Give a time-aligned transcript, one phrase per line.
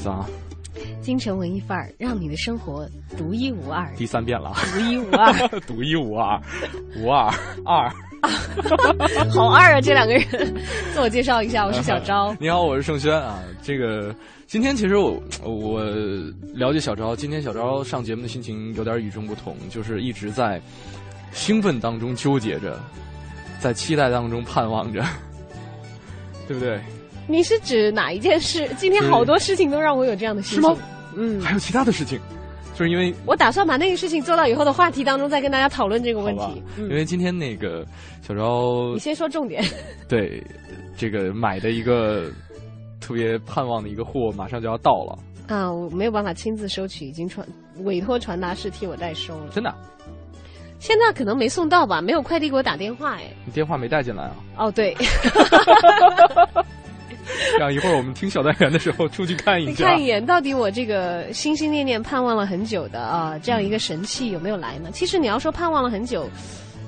[0.00, 0.26] 思啊，
[1.02, 3.86] 京城文艺范儿，让你的生活独一无二。
[3.96, 6.40] 第三遍了，独一无二， 独一无二，
[6.96, 7.32] 无二
[7.64, 7.90] 二，
[9.30, 9.80] 好二啊！
[9.80, 10.24] 这两个人，
[10.92, 12.34] 自我介绍一下，我是小昭。
[12.40, 13.38] 你好，我是盛轩啊。
[13.62, 14.14] 这个
[14.46, 15.82] 今天其实我我
[16.54, 20.60] 了解小昭，今天小昭上节目的心情有点与众不同，就是一直在
[21.32, 22.78] 兴奋当中纠结着，
[23.60, 25.04] 在期待当中盼望着，
[26.46, 26.80] 对不对？
[27.30, 28.68] 你是指哪一件事？
[28.76, 30.68] 今天好多事情都让我有这样的心情。
[30.68, 30.82] 是吗？
[31.16, 32.18] 嗯，还有其他的事情，
[32.74, 36.62] 就是因为我打算把那个事情做到以后的话题当中再跟大家讨论这个问题。
[36.78, 37.86] 因为今天那个
[38.22, 39.64] 小昭你先说重点。
[40.08, 40.42] 对
[40.96, 42.30] 这个买的一个
[43.00, 47.46] 特别盼望的一个货马上就要到了，啊，我没有办法亲自收取，已经传
[47.84, 49.48] 委托传达室替我代收了。
[49.52, 49.74] 真的，
[50.78, 52.00] 现在可能没送到吧？
[52.00, 53.24] 没有快递给我打电话哎。
[53.44, 54.36] 你电话没带进来啊？
[54.58, 54.94] 哦，对，
[57.56, 59.70] 这样一会儿我们听小单元的时候出去看一下。
[59.70, 64.90] 你看一眼，到底我这个心心念念盼望了很久的啊，这样一个神器有没有来呢？
[64.92, 66.28] 其实你要说盼望了很久，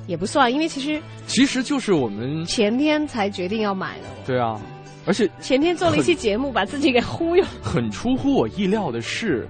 [0.06, 4.04] 也不算，因为其实其实就是我们前天才决定要买的。
[4.26, 4.60] 对啊，
[5.06, 7.44] 而且前天做了一期节目，把自己给忽悠。
[7.62, 9.46] 很出乎我意料的是，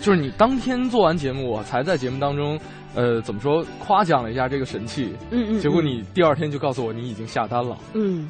[0.00, 2.58] 就是你当天做完节目，我才在节目当中，
[2.94, 5.60] 呃，怎么说夸奖了一下这个神器，嗯嗯。
[5.60, 7.76] 结果你第二天就告诉我你已经下单了。
[7.94, 8.28] 嗯，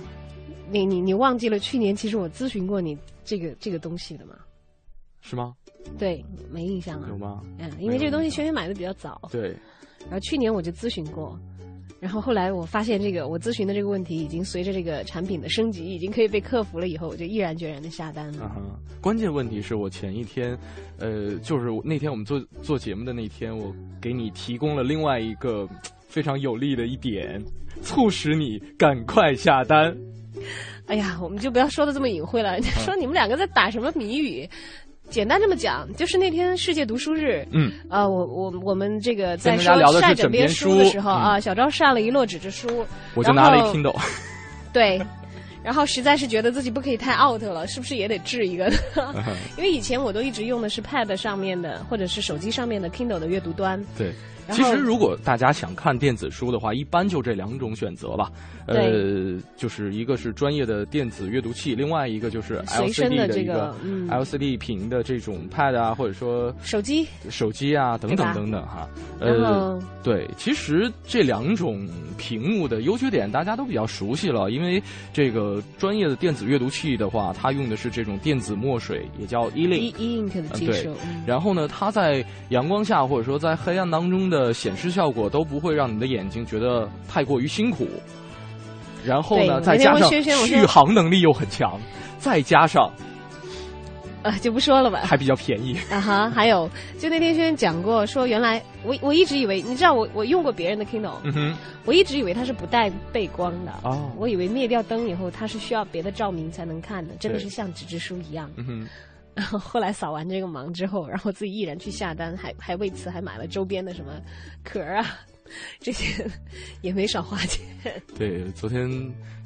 [0.70, 4.34] 你你你忘记了去年其实我咨询过你这个这个东西的吗？
[5.20, 5.54] 是吗？
[5.98, 7.08] 对，没印象了。
[7.08, 7.42] 有吗？
[7.58, 9.54] 嗯，因为这个东西轩轩买的比较早，对，
[10.04, 11.38] 然后去年我就咨询过，
[11.98, 18.44] 然后后来我发现这个我咨询的这个问题已经随着这个产品的升级，已经可以被克服了，以后我就毅然决然的下单了。
[18.44, 18.62] 啊哈，
[19.00, 20.56] 关键问题是我前一天，
[20.98, 25.68] 呃，就是那天我们做做节目的那天，我给你提供了另外一个
[26.08, 27.42] 非常有利的一点，
[27.82, 29.94] 促使你赶快下单。
[30.86, 34.48] 哎呀，我们就不要说的这么隐晦了，人家说你们两个在打什么谜语。
[35.08, 44.00] 简单这么讲，就是那天世界读书日，嗯，啊，我我我们这个在晒枕边书的时候嗯啊，小昭晒了一摞纸质书，我就拿了一 Kindle，
[44.72, 45.04] 对，
[45.64, 48.76] 然后实在是觉得自己不可以太 out 了，是不是也得治一个呢？
[49.58, 53.84] 因为以前我都一直用的是 Pad 上面的，或者是手机上面的 Kindle 的阅读端。
[53.98, 54.12] 对。
[54.52, 58.28] 其实，如果大家想看电子书的话，一般就这两种选择吧。
[58.78, 68.88] 呃，就是一个是专业的电子阅读器，另外一个就是 LCD 的这个的一个嗯 LCD 屏的这种 Pad 啊，或者说手机，手机啊等等等等哈。
[69.18, 74.82] 呃，对，其实这两种屏幕的优缺点大家都比较熟悉了，因为
[75.12, 79.78] 这个专业的电子阅读器的话，它用的是这种电子墨水，也叫 E-Link。
[79.78, 87.86] e e ink 的技对术，嗯然后呢，它在阳光下或者说在黑暗当中的显示效果都不会让你的眼睛觉得太过于辛苦。
[89.04, 90.10] 然后呢，再加上
[90.46, 91.78] 续航能力又很强，
[92.18, 92.90] 再加上
[94.22, 95.00] 呃，就不说了吧。
[95.02, 95.78] 还比较便宜。
[95.90, 96.68] 啊哈，还有，
[96.98, 101.56] 就那天轩轩讲过，说原来我我一直以为，你知道我我用过别人的 Kindle，、嗯哼，
[101.86, 103.72] 我一直以为它是不带背光的。
[103.82, 108.50] 哦，我以为灭掉灯以后，它是需要别的照明才能看的，真的是像纸质书一样。
[108.56, 108.88] 嗯哼，
[109.34, 114.12] 然后后来扫完这个盲之后，然后自己毅然去下单，还还为此还买了周边的什么
[114.62, 115.06] 壳儿啊，
[115.78, 116.26] 这些
[116.82, 117.64] 也没少花钱。
[118.16, 118.88] 对，昨天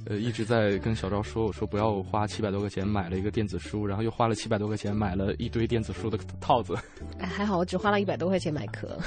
[0.06, 6.74] 呃一直在跟小赵说，我说不要花七百多块钱买了一个电子书，然后又花了七百多块钱买了一堆电子书的套子
[7.18, 8.98] 哎，还好我只花了一百多块钱买壳。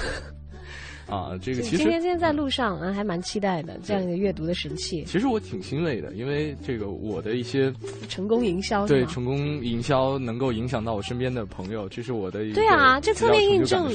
[1.06, 1.30] 啊。
[1.40, 7.72] 这个其实今天今天在路上啊，还蛮期待的这样一个阅读的神器，其实我挺欣慰的，因为这个我的一些
[8.08, 13.88] 成功营销对成功营销能够影响到我身边的朋友，这是我的一个对啊这侧面印证。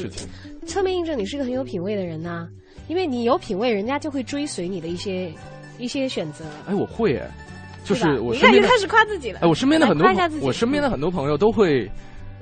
[0.65, 2.47] 侧面印证你是个很有品味的人呐、
[2.87, 5.31] 因为你有品味，人家就会追随你的一些
[5.77, 6.45] 一些选择。
[6.67, 7.29] 哎，我会哎，
[7.83, 9.39] 就是我身边的你看又开始夸自己了。
[9.41, 10.07] 哎，我身边的很多
[10.41, 11.89] 我身边的很多朋友都会，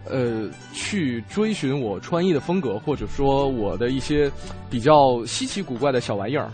[0.05, 4.31] 呃，去追寻我穿衣的风格，或者说我的一些
[4.69, 6.49] 比较稀奇古怪的小玩意儿。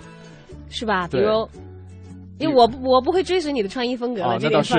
[0.69, 1.07] 是吧？
[1.07, 1.47] 比如
[2.39, 4.75] 因为我不我不会追随你的穿衣风格了，啊，这那倒是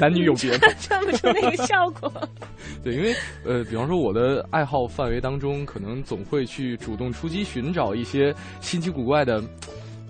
[0.00, 0.68] 男女有别嘛。
[0.80, 2.12] 穿不出那个效果。
[2.84, 3.14] 对，因为
[3.44, 9.42] 呃，比方说我的爱好范围当中，可能总会去主动出击，寻找一些新奇古怪的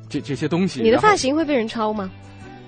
[0.08, 0.82] 这这些东西。
[0.82, 2.10] 你的发型会被人抄吗？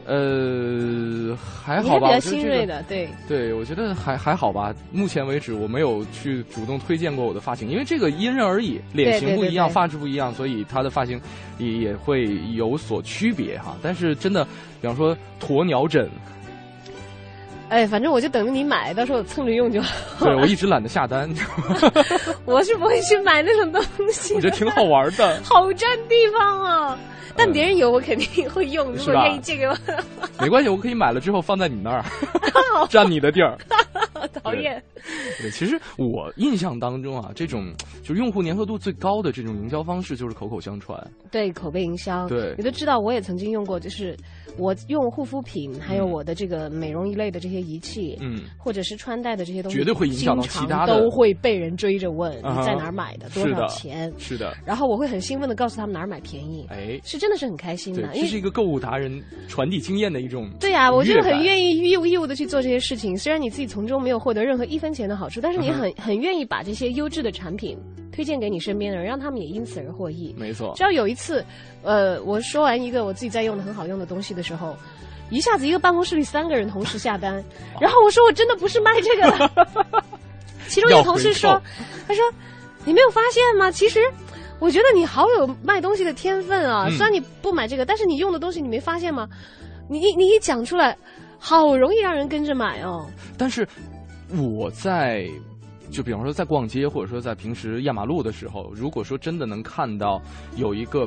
[0.08, 3.08] 呃，还好吧，比较新锐的，对。
[3.26, 4.72] 对，我觉得还还好吧。
[4.92, 11.20] 目前为止，我没有去主动推荐过我的发型，因为这个因人而异，脸型不一样，对发质不一样，所以他的发型
[11.58, 13.76] 也也会有所区别哈。
[13.82, 14.44] 但是真的，
[14.80, 16.08] 比方说鸵鸟枕，
[17.68, 20.24] 哎，反正我就等着你买，到时候我蹭着用就好。
[20.24, 21.28] 对我一直懒得下单，
[22.46, 23.82] 我是不会去买那种东
[24.12, 25.36] 西，我觉得挺好玩的。
[25.42, 26.96] 好占地方啊。
[27.36, 28.92] 但别人有， 我肯定会用。
[28.92, 29.76] 如果愿意借给我，
[30.40, 32.04] 没关系，我可以买了之后放在你那儿，
[32.88, 33.56] 占你的地儿。
[34.42, 34.82] 讨厌。
[35.40, 37.72] 对，其实我印象当中啊，这种
[38.02, 40.98] 就是用户粘合度最高的这种营销方式就是口口相传。
[41.30, 42.54] 对口碑营销，对。
[42.56, 44.16] 你都知道，我也曾经用过，就是
[44.56, 50.98] 我用护肤品，还有我的这个美容一类的这些仪器，嗯，或者是穿戴的这些东西，绝对会影响到其他的。
[50.98, 54.12] 都会被人追着问你在哪儿买的，多少钱。
[54.18, 63.18] 是的，然后我会很兴奋的告诉他们哪儿买便宜，哎，是真的是很开心的，，这是一个购物达人传递经验的一种对呀、我就愉悦感很愿意义务义务的去做这些事情。
[63.18, 67.76] 虽然你自己从中没有获得任何一分钱的好处，但是你嗯很很愿意把这些优质的产品
[68.12, 70.32] 推荐给你身边的人，让他们也因此而获益。
[70.38, 71.44] 没错只，要有一次，
[71.82, 74.76] 呃，我说完一个我自己在用的很好用的东西的时候，
[75.28, 77.42] 一下子一个办公室里三个人同时下单，
[77.80, 80.04] 然后我说我真的不是卖这个的。
[80.68, 81.60] 其中一个同事说，
[82.06, 82.22] 他说
[82.84, 83.68] 你没有发现吗？
[83.68, 83.98] 其实。
[84.58, 86.86] 我觉得你好有卖东西的天分啊！
[86.88, 89.28] 嗯虽然你不买这个，但是你用的东西你没发现吗？
[89.88, 90.96] 你你你一讲出来，
[91.38, 93.06] 好容易让人跟着买哦。
[93.36, 93.68] 但是
[94.34, 95.28] 我在
[95.90, 100.20] 就比方说在逛街，或者说在平时压马路的时候，如果说真的能看到
[100.56, 101.06] 有一个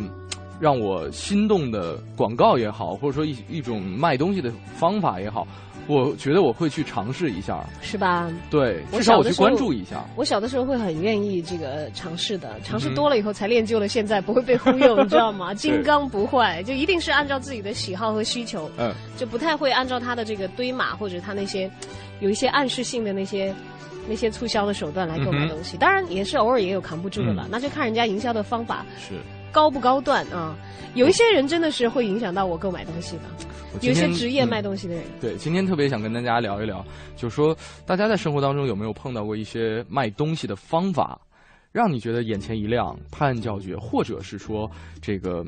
[0.60, 5.48] 让我心动的广告也好，或者说一一种卖东西的方法也好，
[5.90, 7.66] 我觉得我会去尝试一下。
[7.82, 8.32] 是吧？
[8.50, 10.06] 对，至少我去关注一下。
[10.16, 15.54] 我小的时候会很愿意这个尝试的，尝试多了以后才练就了现在不会被忽悠， 你知道吗？
[15.54, 21.70] 金刚不坏，就一定是按照自己的喜好和需求，嗯，就不太会按照他的这个堆码或者他那些
[22.20, 23.54] 有一些暗示性的那些。
[24.08, 29.14] 那些促销的手段来购买东西，当然也是偶尔也有扛不住的了，嗯那就看人家营销的方法是。
[29.52, 30.56] 高不高段啊。
[30.96, 33.24] 有一些人真的是会影响到我购买东西的，
[33.82, 36.84] 有一些职业嗯卖东西的人，对，今天特别想跟大家聊一聊，
[37.16, 37.56] 就是说
[37.86, 41.22] 大家在生活当中有没有碰到过一些卖东西的方法，
[41.72, 44.70] 让你觉得眼前一亮、拍案叫绝，或者是说
[45.00, 45.46] 这个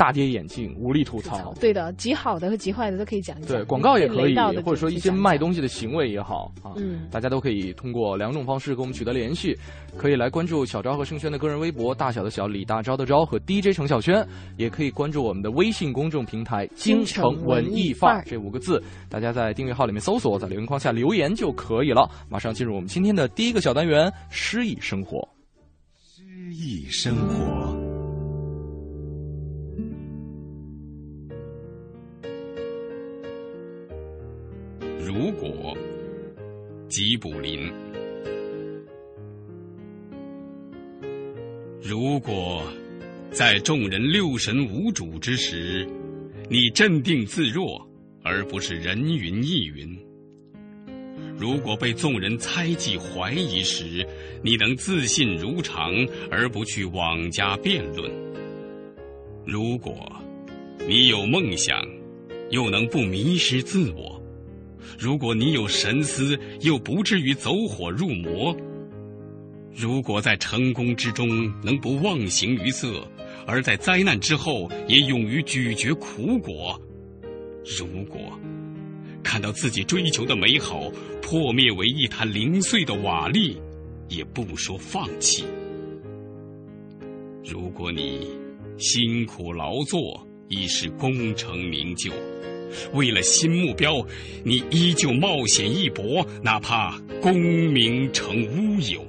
[0.00, 1.52] 大跌眼镜、无力吐槽。
[1.60, 3.58] 对的，极好的和极坏的都可以讲一讲。
[3.58, 9.54] 对，广告也可以或者说一些卖东西的行为也好啊，嗯大家都可以通过两种方式跟我们取得联系，
[9.98, 14.26] 可以来关注小昭和盛轩的个人微博，大小的小李大钊的昭和 DJ 程小轩，
[14.56, 22.08] 也可以关注我们的微信公众平台“京城文艺范儿”这五个字，大家在订阅号里面搜索，在留言框下留言就可以了。
[22.26, 25.28] 马上进入我们今天的第一个小单元——诗意生活。
[25.98, 26.24] 诗
[26.54, 27.79] 意生活。
[35.12, 35.76] 如果，
[36.88, 37.68] 吉卜林。
[41.82, 42.62] 如果
[43.32, 45.84] 在众人六神无主之时，
[46.48, 47.84] 你镇定自若，
[48.22, 49.98] 而不是人云亦云；
[51.36, 54.06] 如果被众人猜忌怀疑时，
[54.44, 55.92] 你能自信如常，
[56.30, 58.08] 而不去妄加辩论；
[59.44, 59.92] 如果
[60.86, 61.84] 你有梦想，
[62.50, 64.19] 又能不迷失自我。
[64.98, 68.54] 如果你有神思，又不至于走火入魔；
[69.74, 71.28] 如果在成功之中
[71.62, 73.06] 能不忘形于色，
[73.46, 76.78] 而在灾难之后也勇于咀嚼苦果；
[77.78, 78.20] 如果
[79.22, 83.56] 看到自己追求的美好破灭为一滩零碎的瓦砾，
[84.08, 85.44] 也不说放弃；
[87.44, 88.28] 如果你
[88.78, 92.10] 辛苦劳作，已是功成名就。
[92.92, 94.04] 为了新目标，
[94.44, 99.04] 你依旧冒险一搏，哪怕功名成乌有。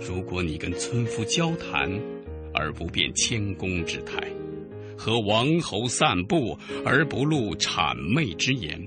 [0.00, 1.90] 如果你跟村夫交谈，
[2.52, 4.20] 而不变谦恭之态；
[4.96, 8.78] 和王侯散步，而不露谄媚之言；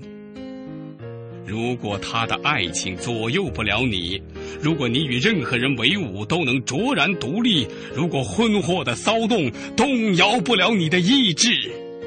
[1.44, 4.22] 如果他的爱情左右不了你，
[4.62, 11.50] 如果你与任何人为伍都能卓然独立，如果婚祸的骚动动摇不了你的意志。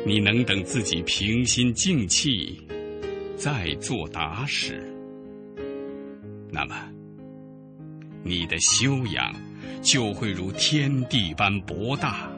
[0.03, 2.59] 你能等自己平心静气，
[3.37, 4.83] 再做答时，
[6.49, 6.75] 那么
[8.23, 9.33] 你的修养
[9.81, 12.31] 就会如天地般博大，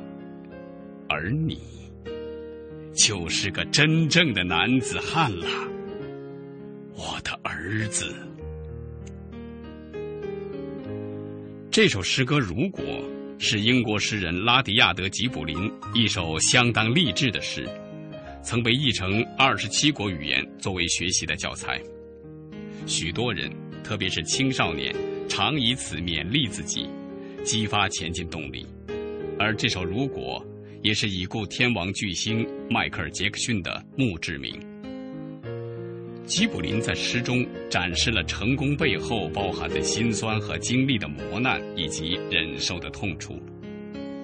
[1.07, 1.57] 而你，
[2.93, 5.47] 就是个真正的男子汉了，
[6.95, 8.13] 我的儿子。
[11.71, 12.83] 这首诗歌《如果》
[13.45, 17.67] 是英国诗人拉迪亚德·吉卜林一首相当励志的诗，
[18.41, 21.77] 曾被译成二十七国语言作为学习的教材。
[22.87, 23.51] 许多人，
[23.83, 24.95] 特别是青少年，
[25.27, 26.87] 常以此勉励自己，
[27.43, 28.65] 激发前进动力。
[29.37, 30.41] 而这首《如果》
[30.81, 34.72] 也是已故天王巨星迈克尔·杰克逊的墓志铭。
[36.25, 43.37] 吉卜林在诗中展示了成功背后包含的辛酸和经历的磨难以及忍受的痛楚。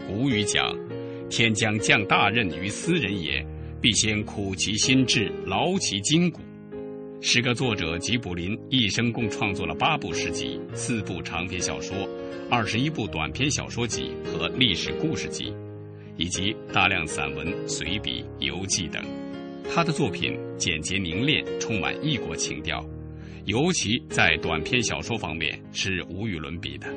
[0.07, 0.73] 古语讲
[1.29, 3.45] ：“天将降大任于斯人也，
[3.81, 6.39] 必先苦其心志，劳其筋骨。”
[7.21, 12.07] 诗歌作者吉卜林一生共创作了八部诗集、四部长篇小说、
[12.49, 15.53] 二十一部短篇小说集和历史故事集，
[16.15, 19.03] 以及大量散文、随笔、游记等。
[19.71, 22.83] 他的作品简洁凝练，充满异国情调，
[23.45, 26.87] 尤其在短篇小说方面是无与伦比的。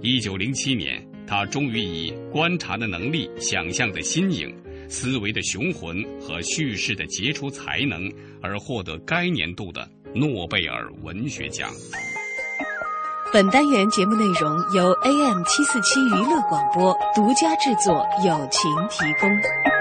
[0.00, 4.48] 一九零七年，他终于以观察的能力、想象的新颖、
[4.88, 8.10] 思维的雄浑和叙事的杰出才能
[8.40, 11.68] 而获得该年度的诺贝尔文学奖。
[13.32, 19.71] 本单元节目内容由 AM 七四七娱乐广播独家制作，友情提供。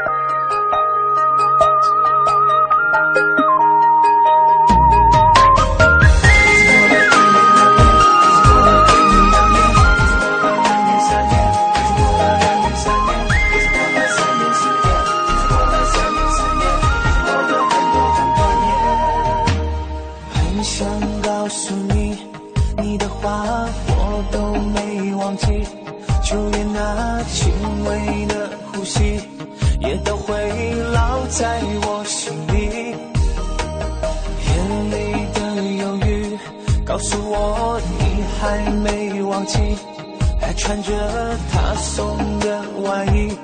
[40.72, 43.38] 还穿着他送的外衣，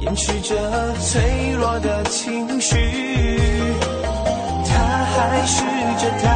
[0.00, 3.38] 掩饰着脆弱的情绪。
[4.66, 4.74] 他
[5.14, 5.62] 还试
[6.00, 6.26] 着，他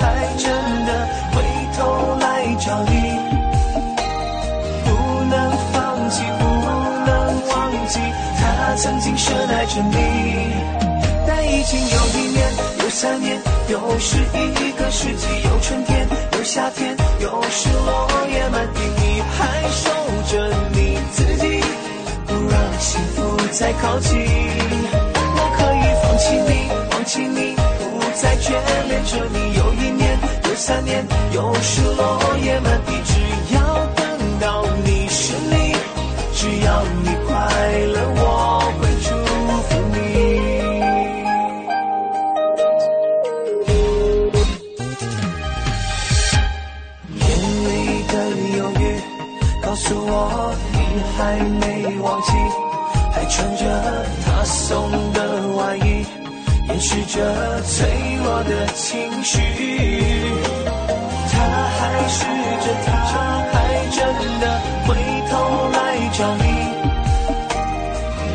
[0.00, 0.50] 还真
[0.86, 1.42] 的回
[1.76, 2.24] 头来
[2.58, 2.90] 找你，
[4.86, 4.90] 不
[5.28, 6.44] 能放弃，不
[7.04, 8.00] 能忘记，
[8.40, 9.96] 他曾经深爱着你。
[11.28, 12.50] 但已经有一年，
[12.82, 18.80] 有三年，又是一个世纪，有春天，有夏天，又是落叶满地，
[19.42, 19.90] 还守
[20.30, 20.32] 着
[20.72, 21.60] 你自己，
[22.26, 24.10] 不让幸福再靠近。
[25.34, 26.50] 我可以放弃你，
[26.90, 27.56] 放弃你。
[27.56, 28.46] 不再眷
[28.88, 32.92] 恋着你，又一年，又三年，又是落叶满地。
[33.04, 33.58] 只要
[33.96, 34.04] 等
[34.40, 35.74] 到你胜利，
[36.34, 37.32] 只要你快
[37.94, 38.11] 乐，
[55.12, 56.06] 的外衣。
[56.68, 57.88] 掩饰着脆
[58.22, 59.38] 弱的情绪，
[61.30, 61.34] 他
[61.76, 62.24] 还试
[62.64, 62.90] 着，他
[63.52, 63.54] 还
[63.90, 63.98] 真
[64.40, 64.44] 的
[64.86, 64.94] 回
[65.28, 65.32] 头
[65.72, 65.76] 来
[66.12, 66.44] 找你，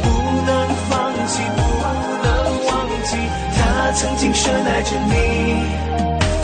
[0.04, 0.06] 不
[0.46, 0.50] 能
[0.90, 0.92] 放
[1.26, 1.60] 弃，不
[2.24, 2.28] 能
[2.68, 2.70] 忘
[3.06, 3.12] 记，
[3.56, 5.14] 他曾经深爱着你。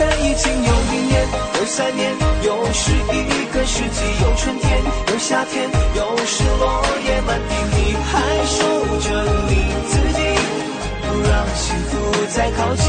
[0.00, 1.28] 但已经有一年，
[1.60, 2.10] 有三年，
[2.76, 8.58] 是一个世纪，有春天，有夏天，有时落叶满地，你还守
[8.98, 9.06] 着
[9.48, 9.52] 你
[9.88, 10.20] 自己。
[11.06, 11.92] 不让幸福
[12.34, 12.84] 再靠近，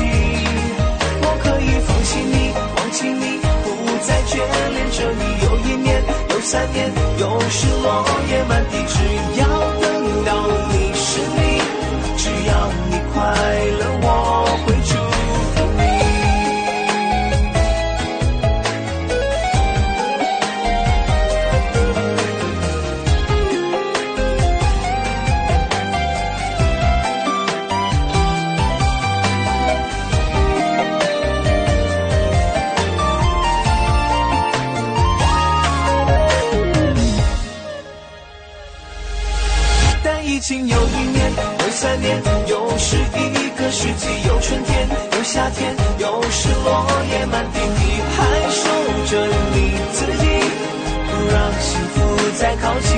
[1.22, 3.66] 我可以放弃你，忘记你，不
[4.08, 4.34] 再眷
[4.74, 5.22] 恋着你。
[5.46, 6.02] 有一年，
[6.32, 8.84] 有三年，有时落叶满地。
[8.88, 8.98] 只
[9.40, 9.46] 要
[9.80, 10.32] 等到
[10.74, 11.62] 你是你，
[12.18, 12.52] 只要
[12.90, 13.22] 你快
[13.78, 14.45] 乐，我
[40.48, 44.88] 但已经有一年，有三年，又是一个世纪，有春天，
[45.18, 48.22] 有夏天，又是落叶满地，你还
[48.52, 48.70] 守
[49.10, 49.26] 着
[49.56, 50.26] 你自己，
[51.10, 51.98] 不让幸福
[52.38, 52.94] 再靠近。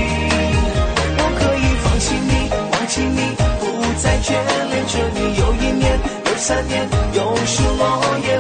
[1.20, 3.22] 我可以放弃你，忘记你，
[3.62, 3.64] 不
[4.02, 4.28] 再眷
[4.70, 5.40] 恋着你。
[5.40, 8.40] 有一年，有三年，又是落叶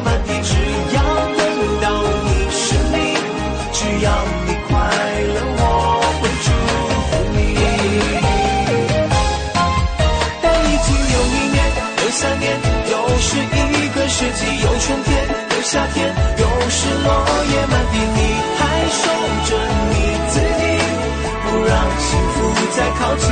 [23.00, 23.28] 靠近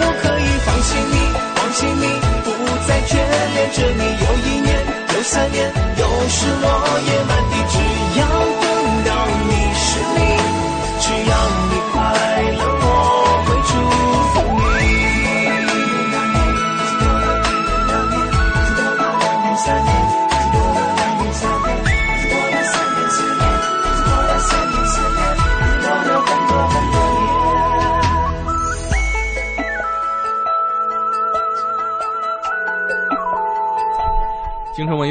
[0.00, 1.14] 我可以放弃你
[1.56, 2.04] 放弃你
[2.44, 2.46] 不
[2.86, 3.12] 再眷
[3.54, 4.02] 恋着你。
[4.20, 4.68] 又一年
[5.14, 6.64] 又三年又是落
[7.06, 7.54] 叶满地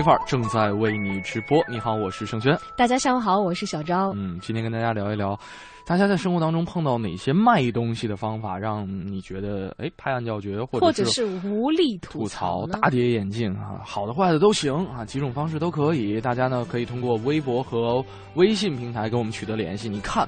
[0.04, 1.64] 范儿正在为你直播。
[1.70, 2.58] 你好，我是盛轩。
[2.76, 4.12] 大家下午好，我是小昭。
[4.16, 5.40] 嗯，今天跟大家聊一聊，
[5.86, 16.20] 大家在生活当中碰到哪些卖东西的方法，让你觉得哎拍案叫绝，或者或者者是无力吐槽大跌眼镜啊，好的坏的都行啊，几种方式都可以。
[16.20, 18.04] 大家呢可以通过微博和
[18.36, 19.88] 微信平台跟我们取得联系。
[19.88, 20.28] 你看，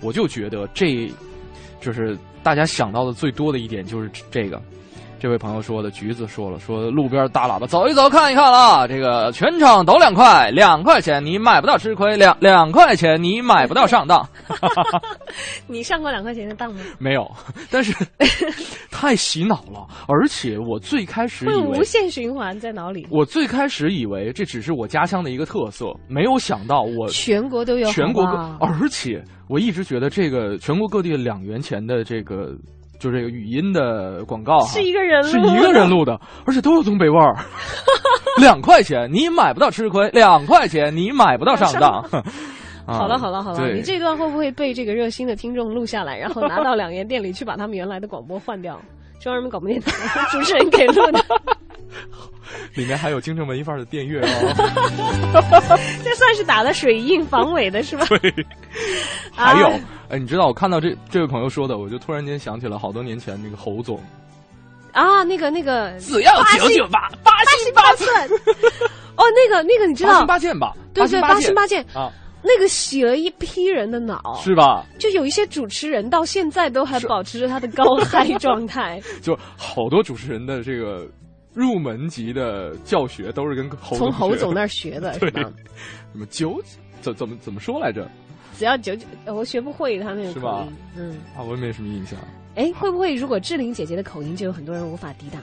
[0.00, 1.10] 我就觉得这
[1.80, 4.62] 就是大家想到的最多的一点就是这个。
[5.18, 14.28] 这位朋友说的，橘子说了，说路边大喇叭走一走看一看啊，这个全场都两块，两块钱你买不到吃亏，两两块钱你买不到上当。
[15.66, 16.80] 你上过两块钱的当吗？
[16.98, 17.26] 没有，
[17.70, 17.94] 但是
[18.92, 32.54] 太洗脑了，而且我最开始会无限循环在脑里，我最开始以为这只是我家乡的一个特色，没有想到我全国都有，全国各，而且我一直觉得这个全国各地的两元钱的这个
[32.98, 37.36] 就这个语音的广告是一个人录是一个人录的，而且都有东北味儿。
[38.40, 42.00] 两块钱你买不到吃亏，两块钱你买不到上当。
[42.86, 48.80] 啊好了好了好了，你这段会不会被这个热心的听众录下来，然后拿到两元店里去把他们原来的广播换掉？
[49.18, 49.90] 中央人民广播电台
[50.30, 51.18] 主持人给录的，
[52.74, 55.78] 里面还有京城文艺范儿的电乐哦。
[56.04, 58.06] 这算是打了水印防伪的是吧？
[58.06, 58.34] 对，
[59.34, 64.00] 还有啊，哎，你知道我看到这这位朋友说的，我就突然间想起了好多年前那个侯总，
[64.92, 67.32] 啊，那个那个只要九九八，八
[67.64, 68.08] 星八寸，
[69.16, 70.26] 哦，那个那个你知道八星？
[70.26, 70.74] 八剑吧？
[70.94, 72.10] 对对，八星八八剑啊，
[72.42, 74.84] 那个洗了一批人的脑，是吧？
[74.98, 81.06] 就有一些主持人到现在都还保持着他的高嗨状态，就好多主持人的这个
[81.56, 85.30] 入门级的教学都是跟侯从侯总那儿学的是？
[86.12, 86.60] 什么九
[87.00, 88.06] 怎怎么怎么说来着？
[88.58, 91.16] 只要九九，呃我学不会他那个是吧嗯。
[91.34, 92.18] 啊，我也没什么印象，
[92.56, 95.40] 哎，会不会如果志玲姐姐的口音，就有很多人无法抵挡？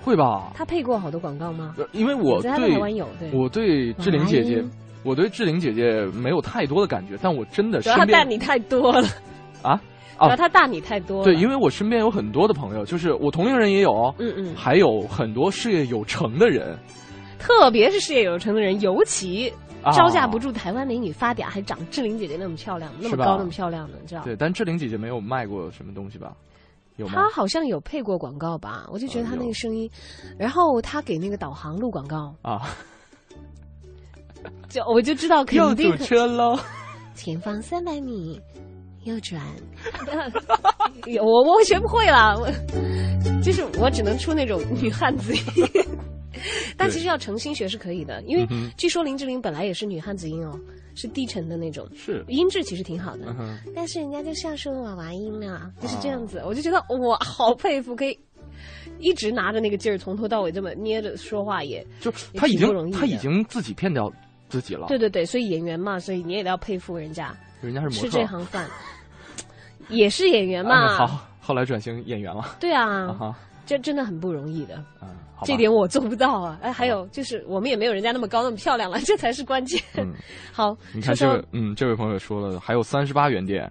[0.00, 0.52] 会吧？
[0.54, 1.74] 她配过好多广告吗？
[1.76, 4.64] 呃因为我在台湾有，对，我对志玲姐姐，
[5.02, 9.08] 我对志玲姐姐没有太多的感觉，但我真的主要身边她大你太多了，
[9.62, 9.80] 啊
[10.20, 11.24] 主要啊，她大你太多了。
[11.24, 16.78] 对，因为我身边有很多的朋友，就是我同龄人也有哦，嗯嗯，还有很多事业有成的人，
[17.38, 19.52] 特别是事业有成的人，尤其
[19.82, 24.22] 啊招架不住台湾美女发嗲，还长志玲姐姐那么漂亮，那么高那么漂亮的，你知道？
[24.22, 26.32] 对，但志玲姐姐没有卖过什么东西吧？
[26.96, 27.14] 有吗？
[27.14, 28.86] 她好像有配过广告吧？
[28.92, 29.90] 我就觉得她那个声音，
[30.38, 32.68] 然后她给那个导航录广告，啊，
[34.68, 36.58] 就我就知道肯又定堵车喽！
[37.14, 38.40] 前方三百米，
[39.04, 39.40] 右转。
[41.22, 42.50] 我我学不会了，我
[43.42, 45.34] 就是我只能出那种女汉子。
[45.56, 45.66] 音。
[46.76, 50.58] 但其实要诚心学是可以的，因为据说林志玲本来也是女汉子音哦，
[50.94, 53.34] 是低沉的那种，是，音质其实挺好的。
[53.38, 58.18] 嗯，但是人家就像说娃娃音啊，就是这样子，我就觉得哇，好佩服，可以
[58.98, 62.98] 一直拿着那个劲儿，从头到尾这么捏着说话也，就也他已经挺不容易的。
[62.98, 64.10] 他已经自己骗掉
[64.48, 68.66] 自己了，对对对，所以演员嘛，所以你也得要佩服人家人家是模吃特这行饭，
[69.88, 70.86] 也是演员嘛。
[70.86, 72.86] 哎好，后来转型演员了，对啊，
[73.20, 73.34] 啊，
[73.66, 75.08] 这真的很不容易的，嗯，
[75.44, 76.58] 这点我做不到啊。
[76.62, 79.80] 哎，还有就是我们也没有人家那么高那么漂亮了，这才是关键。
[79.96, 80.12] 嗯
[80.52, 83.70] 好，你看这位，嗯，这位朋友说了，还有三十八元店，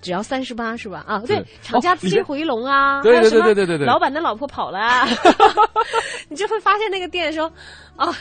[0.00, 1.04] 只要三十八是吧？
[1.06, 5.06] 啊，对对，厂家哦你这资金回笼啊，对对对对对对老板的老婆跑了啊，
[6.28, 7.50] 你就会发现那个店说
[7.96, 8.14] 啊。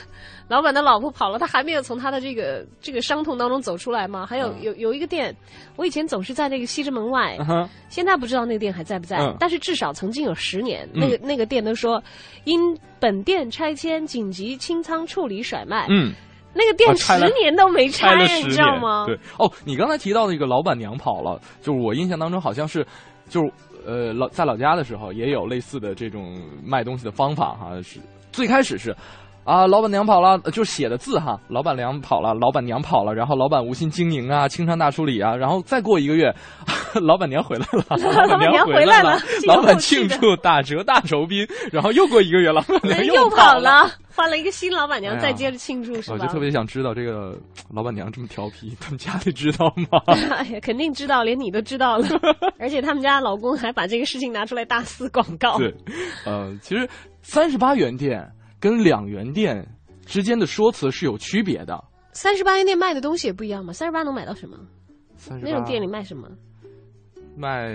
[0.47, 4.25] 老板的老婆跑了，他还没有从他的这个这个伤痛当中走出来吗？
[4.25, 5.35] 还有嗯有有一个店，
[5.75, 12.01] 我以前总是在那个西直门外，嗯，现在不知道那个店还在不在，嗯但是至少曾经有十年，嗯那个那个店都说
[12.45, 12.59] 因
[12.99, 16.13] 本店拆迁紧急清仓处理甩卖，嗯，
[16.53, 19.05] 那个店十年都没拆你，知道吗？
[19.05, 22.87] 对，哦，你刚才提到那个老板娘跑了，就是我印象当中好像是，
[23.27, 23.51] 就是
[23.85, 27.99] 呃老在老家的时候也有类似的这种卖东西的方法哈，是
[28.31, 28.95] 最开始是。
[29.47, 36.35] 啊，老板娘跑了，呃就写的字哈，老板娘跑了，老板娘跑了，然后老板无心经营啊，清仓大处理啊，然后再过一个月，
[37.01, 37.83] 老板娘回来了，
[38.27, 46.17] 老板娘回回来了老板庆祝打折大酬宾，然后又过一个月，老板娘哎又跑跑了，换了一个新老板娘，哎再接着庆祝是吧？
[46.19, 47.33] 我就特别想知道这个
[47.73, 50.01] 老板娘这么调皮，他们家里知道吗？
[50.35, 52.05] 哎呀，肯定知道，连你都知道了，
[52.59, 55.57] 而且他们家老公还把这个事情拿出来大肆广告。
[55.57, 55.73] 对，
[56.25, 56.85] 呃，其实
[57.21, 58.27] 三十八元店
[58.59, 59.65] 跟两元店
[60.05, 61.83] 之间的说辞是有区别的。
[62.11, 63.71] 三十八元店卖的东西也不一样嘛？
[63.71, 64.57] 三十八能买到什么？
[65.15, 66.27] 三十那种店里卖什么？
[67.35, 67.69] 卖，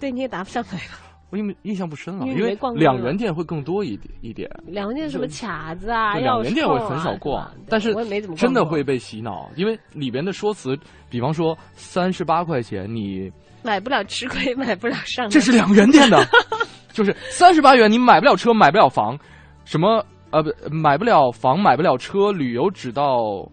[0.00, 1.04] 对，你也答不上来了。
[1.28, 4.48] 我印印象不深了，因为两元店会更多一点一点。
[4.64, 10.78] 两元店什么卡子啊，两元店我很少逛，但是我也没怎么真的会被洗脑，因为里边的说辞，
[11.10, 13.30] 比方说三十八块钱你
[13.64, 15.30] 买不了吃亏，买不了上当。
[15.30, 16.24] 这是两元店的，
[16.94, 19.18] 就是三十八元你买不了车，买不了房，
[19.66, 23.46] 什么呃不买不了房，买不了车，旅游只到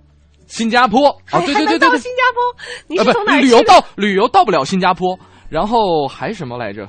[0.48, 2.42] 新加坡啊，对对对到对对对，新加坡，
[2.88, 3.42] 你是从哪？
[3.42, 6.88] 旅游到旅游到不了新加坡，然后还什么来着？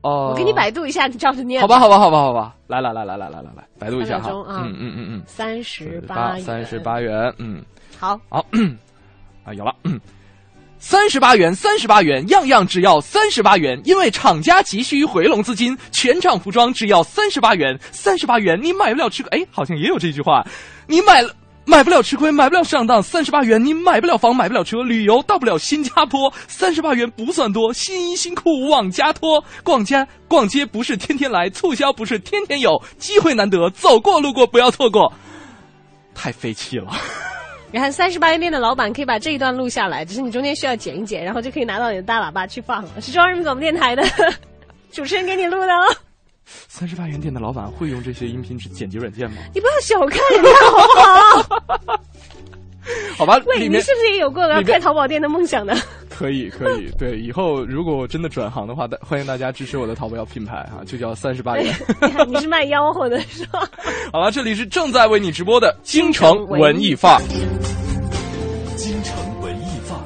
[0.00, 1.60] 哦、我给你百度一下，你照着念。
[1.60, 6.78] 好吧，，好吧，好吧，好吧，来来来来来来来来，百度一下哈嗯嗯嗯嗯，三十八元，三十。
[6.78, 7.64] 八元，嗯。
[7.98, 8.38] 好，好，
[9.44, 9.74] 啊，有了，
[10.78, 20.44] 三十八元，三十八元，样样只要三十八元，因为厂家急需回笼资金，全场服装只要三十八元，三十八元你买不了吃亏，哎，好像也有这句话，
[20.86, 21.34] 你买了。
[21.64, 29.44] 买不了吃亏，买不了上当，三十八元你买不了房，买不了车，旅游到不了新加坡，三十八元不算多，新衣新裤往家拖。
[29.62, 35.12] 逛街逛街不是天天来，促销不是天天有，机会难得，走过路过不要错过。
[36.14, 36.90] 太费气了。
[37.70, 43.00] 然后三十八元店的老板可以把这一段录下来，只是你中间需要剪一剪，然后就可以拿到你的大喇叭去放了。
[43.00, 44.02] 是中央人民广播电台的
[44.90, 45.96] 主持人给你录的哦，
[46.66, 49.36] 三十八元店的老板会用这些音频剪辑软件吗？
[49.54, 51.44] 你不要小看人家好
[51.84, 52.00] 不好？
[53.16, 55.74] 好吧，喂，里面你是不是也有过要开淘宝店的梦想呢？
[56.08, 61.74] 可 以可以， 对，以后如果我真的转行的话，欢迎大家支持我的淘宝品牌哈，就叫三十八元。
[62.02, 63.68] 你看你是卖吆喝的是吧？
[64.12, 67.22] 好了，这里是正在为你直播的京城文艺范儿，
[68.76, 70.04] 京城文艺范儿，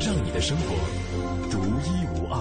[0.00, 0.74] 让你的生活
[1.50, 2.40] 独一无二。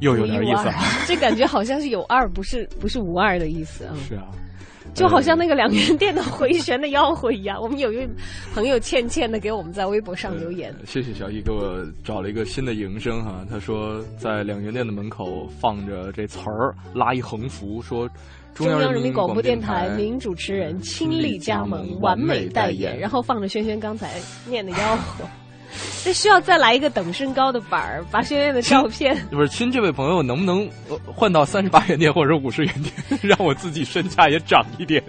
[0.00, 0.84] 又有点意思啊。
[1.06, 3.94] 这感觉好像是有二，不是不是无二的意思啊。
[4.06, 4.26] 是啊，
[4.94, 7.60] 就好像那个两元店的回旋的吆喝一样。
[7.60, 8.08] 我们有一位
[8.54, 18.08] 朋友倩倩的给我们在微博上留言，谢谢小易给我找了一个新的营生哈，他说在两元店的门口放着这词儿，拉一横幅说。
[18.54, 24.12] 中央人民广播电台台名主持人亲力加盟，完美代言，然后放着轩轩刚才
[24.48, 25.24] 念的吆喝。
[26.04, 29.16] 这 需要再来一个等身高的板儿，把轩轩的照片。
[29.30, 35.02] 不是亲，这位朋友能不能呃换到三十八元店或者五十元店， 让我自己身价也涨一点？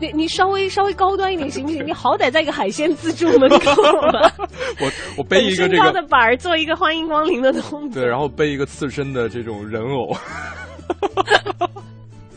[0.00, 1.86] 你你稍微稍微高端一点行不行？
[1.86, 3.72] 你好歹在一个海鲜自助门口
[4.10, 4.32] 吧，
[4.80, 8.02] 我我背一个这等身高的个板儿，做一个欢迎光临的动作。
[8.02, 10.16] 对，然后背一个刺身的这种人偶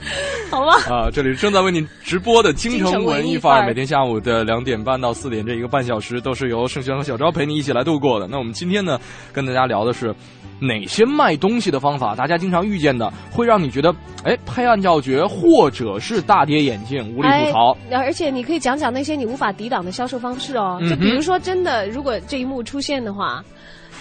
[0.51, 0.73] 好吧。
[0.89, 1.09] 啊！
[1.11, 8.27] 这里是正在为您直播的京城文文艺范每天下午的两点半到四点这一个半小时，都是由盛轩和小昭陪你一起来度过的。
[8.27, 8.99] 那我们今天呢，
[9.33, 10.13] 跟大家聊的是
[10.59, 17.77] 哪些卖东西的方法，大家经常遇见的，会让你觉得哎拍案叫绝，或者是大跌眼镜、无力吐槽。
[17.89, 20.79] 哎，而且你可以讲讲那些你无法抵挡的销售方式哦。
[20.89, 23.43] 就比如说，真的，如果这一幕出现的话，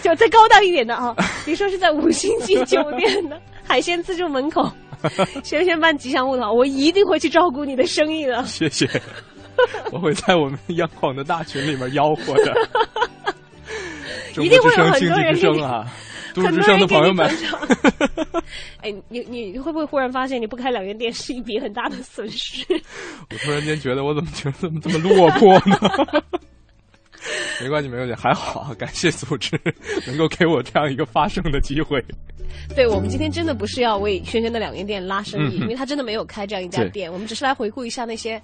[0.02, 1.14] 就再高档一点的啊，
[1.44, 4.70] 比如说是在五星级酒店的 海鲜自助门口，
[5.44, 8.42] 轩轩办吉祥物的话，我一定会去照顾你的生意的。
[8.44, 8.88] 谢谢，
[9.92, 12.54] 我会在我们央广的大群里面吆喝的。
[14.42, 15.86] 一定会有很多人给你之声啊，
[16.34, 17.24] 都市之声的朋友们
[18.82, 22.64] 哎，你你你会不会忽然发现你不开两元店是一笔很大的损失？
[23.30, 25.78] 我突然间觉得我怎么觉得怎么这么落魄呢？
[27.60, 29.58] 没关系，没关系，还好，啊感谢组织
[30.06, 32.02] 能够给我这样一个发声的机会。
[32.74, 37.12] 对我们今天真的不是要为轩轩的两元店拉生意，嗯因为他真的没有开这样一家店。
[37.12, 38.40] 我们只是来回顾一下那些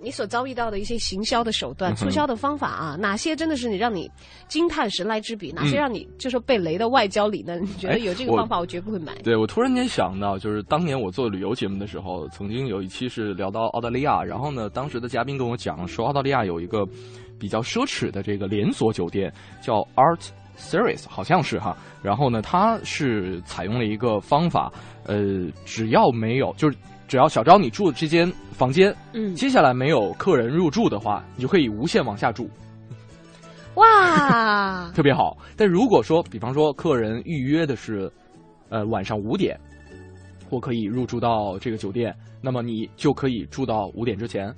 [0.00, 4.10] 你所遭遇到的一些行销的手段、嗯促销的方法啊，哪些真的是你让你
[4.48, 7.62] 惊叹神来之笔，哪些嗯让你就说被雷的外焦里嫩？
[7.62, 9.14] 你觉哎得有这个方法，我绝不会买。
[9.22, 16.86] 对我突然间想到，就是当年我做旅游节目的时候，曾经有一期是聊到澳大利亚，然后呢，当时的嘉宾跟我讲说，澳大利亚有一个
[17.40, 21.76] 比较奢侈的这个连锁酒店，叫 Art Series，好像是哈。
[22.02, 24.70] 然后呢，它是采用了一个方法，
[25.06, 26.76] 呃，只要没有就是。
[27.10, 32.48] 只要小昭你住的这间房间，嗯，接下来没有客人入住的话，你就可以无限往下住，
[33.74, 35.36] 哇，特别好。
[35.56, 38.08] 但如果说，比方说客人预约的是，
[38.68, 39.58] 呃晚上五点，
[40.48, 44.54] 或可以入住到这个酒店，那么你就可以住到五点之前。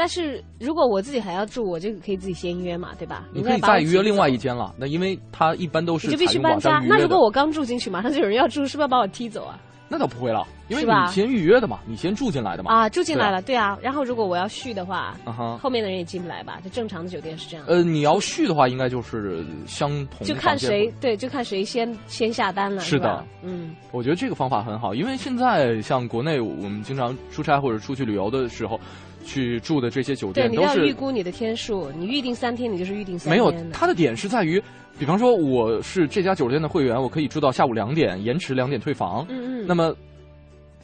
[0.00, 3.28] 但是如果我自己还要住，我就可以自己先约嘛，对吧？
[3.34, 4.74] 你可以再约另外一间了。
[4.78, 9.60] 那因为它一般都是你就必须搬家那如果我刚住进去，马上就有人要住，是不是要把我踢走啊？
[9.90, 12.72] 那倒不会了，因为你先预约的嘛，你先住进来的嘛。
[12.72, 13.76] 啊，住进来了，对啊。
[13.82, 15.58] 然后如果我要续的话，啊哈。
[15.58, 16.58] 后面的人也进不来吧？
[16.64, 17.66] 就正常的酒店是这样。
[17.68, 20.26] 呃，你要续的话，应该就是相同。
[20.26, 22.80] 就看谁对，就看谁先先下单了。
[22.80, 28.80] 是的，嗯，我觉得这个方法很好，因为现在像国内我们经常出差或者出去旅游的时候，
[29.24, 33.70] 去住的这些酒，店都你要预估你的天数，你预定三天，你就是预定三天没有。
[33.72, 34.62] 它的点是在于，
[34.98, 39.24] 比方说我是这家酒店的会员，我可以住到下午两点，延迟两点退房。
[39.28, 39.94] 嗯嗯，那么。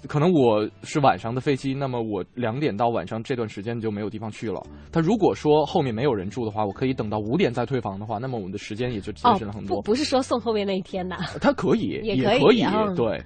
[0.09, 4.63] 可能我是晚上的飞机，那么我两点到晚上这段时间就没有地方去了。
[4.93, 9.79] 他如果说后面没有人住的话，我可以等到五点再退房的话，那么我们的时间也就节省了很多。
[9.79, 13.21] 哦、不不是说送后面那一天的，他可以，也可以，可以嗯、对。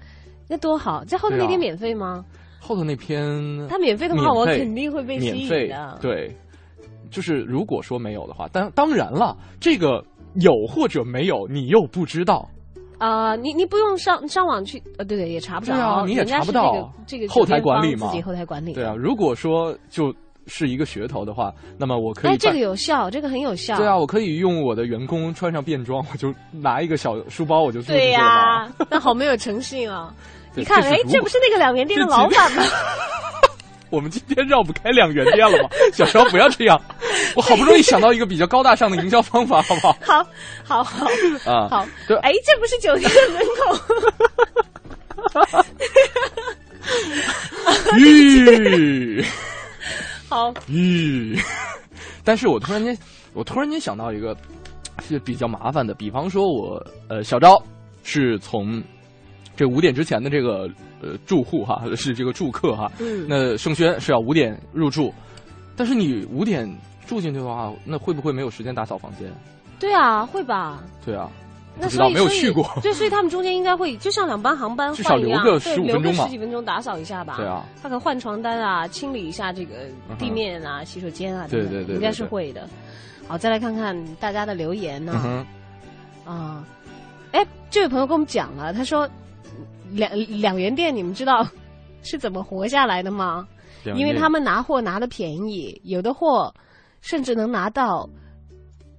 [0.49, 2.25] 那多好，在后面那天免费吗？
[2.61, 3.27] 后头那篇，
[3.69, 5.99] 他免费的话，我肯定会被吸引的。
[6.01, 6.31] 对，
[7.11, 12.49] 就是如果说没有的话，当当然了，这个有或者没有，你又不知道。
[12.99, 16.93] 啊、呃，你你不用上上网去，呃，对对，也查不着，对啊，你也查不到。
[17.07, 18.75] 这个、这个、后台管理嘛，自己后台管理。
[18.75, 20.15] 对啊，如果说就
[20.47, 22.33] 是一个噱头的话，那么我可以。
[22.33, 23.75] 哎，这个有效，这个很有效。
[23.79, 30.15] 对啊，我可以用我的员工穿上便装，我就拿一个小书包，我就对呀、啊，那好没有诚信啊！
[30.55, 32.63] 你看，哎，这不是那个两元店的老板吗？
[33.91, 35.69] 我们今天绕不开两元店了吗？
[35.93, 36.81] 小时候不要这样，
[37.35, 39.97] 我好不容易想到一个比较高大上的营销方法，好不好？
[40.01, 40.25] 好，
[40.65, 41.07] 好，好，
[41.51, 41.87] 啊，好。
[42.07, 43.77] 对，哎，这不是酒店门口。
[47.99, 49.25] 吁，
[50.29, 51.37] 好，吁。
[52.23, 52.97] 但是我突然间，
[53.33, 54.37] 我突然间想到一个
[55.03, 57.61] 是比较麻烦的，比方说我呃小昭
[58.05, 58.81] 是从
[59.61, 60.69] 这五点之前的这个。
[61.03, 65.11] 呃，住户哈 是这个住客哈，嗯，那盛轩是要五点入住，
[65.75, 66.71] 但是你五点
[67.07, 69.27] 住进去的话，那会不会没有时间打扫房间？
[69.79, 70.85] 对啊，会吧？
[71.03, 71.27] 对啊，
[71.79, 77.37] 那知道没有去过，对，所以他们中间应该会就像两班航班 至少留个十五分钟嘛，十几分钟打扫一下吧。
[77.39, 79.87] 对啊，他可能换床单啊，清理一下这个
[80.19, 82.69] 地面啊，嗯、洗手间啊，对对对，应该是会的。
[83.27, 85.19] 好，再来看看大家的留言呢。
[85.25, 85.47] 嗯、
[86.27, 86.63] 啊，
[87.33, 89.09] 哎，这位朋友跟我们讲了，他说
[89.93, 91.47] 两两元店，你们知道？
[92.03, 93.47] 是怎么活下来的吗？
[93.95, 96.53] 因为他们拿货拿的便宜，有的货
[97.03, 98.09] 甚至能拿到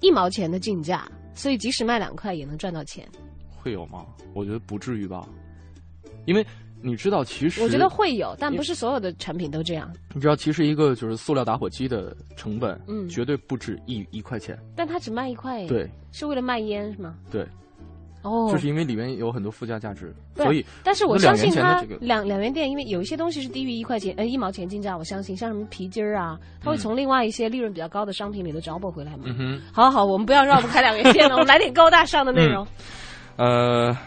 [0.01, 3.07] 一毛钱的进价，所以即使卖两块也能赚到钱。
[3.49, 4.05] 会有吗？
[4.33, 5.27] 我觉得不至于吧，
[6.25, 6.45] 因为
[6.79, 9.91] 你知道，其实我觉得会有，但不是所有的产品都这样。
[10.13, 14.55] 你知道，其实一个就是塑料打火机的成本，嗯，绝对不止一一块钱。
[14.75, 17.15] 但它只卖一块，对，是为了卖烟是吗？
[17.31, 17.47] 对。
[18.23, 20.63] 哦，就是因为里面有很多附加价值，所以。
[20.83, 29.23] 但是我相信它这个两两元店，因为有一些东西是低于一块钱呃一毛钱进价，我相信像什么皮筋儿啊，它会从另外一些利润比较高的商品里头找补回来嘛。
[29.25, 29.61] 嗯哼。
[29.73, 32.65] 好好，我们不要绕不开两元店了， 我们来点高大上的内容。
[33.37, 33.97] 嗯、呃，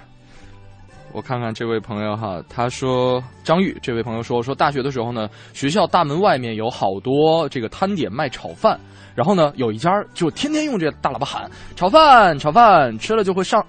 [1.12, 8.78] 我看看这位朋友哈，他说张玉这位朋友说说大学的时候呢，学校大门外面有好多这个摊点卖炒饭。
[9.16, 13.64] 然后呢，有一家就天天用这大喇叭喊炒饭，炒饭，吃了就会上，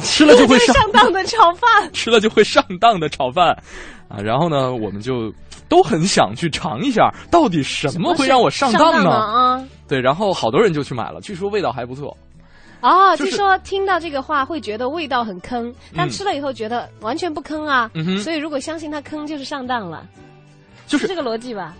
[0.00, 3.50] 吃了就会上上当的炒饭， 吃了就会上当的炒饭，
[4.08, 5.32] 啊，然后呢，我们就
[5.68, 9.10] 都很想去尝一下，到底什么会让我上当呢？
[9.10, 12.16] 啊，对，然后好多人就去买了，据说味道还不错。
[12.80, 17.90] 哦，就是据说听到这个话会觉得味道很坑，但吃了以后觉得完全不坑啊，
[18.22, 20.06] 所以如果相信它坑就是上当了，
[20.86, 21.74] 就是这个逻辑吧。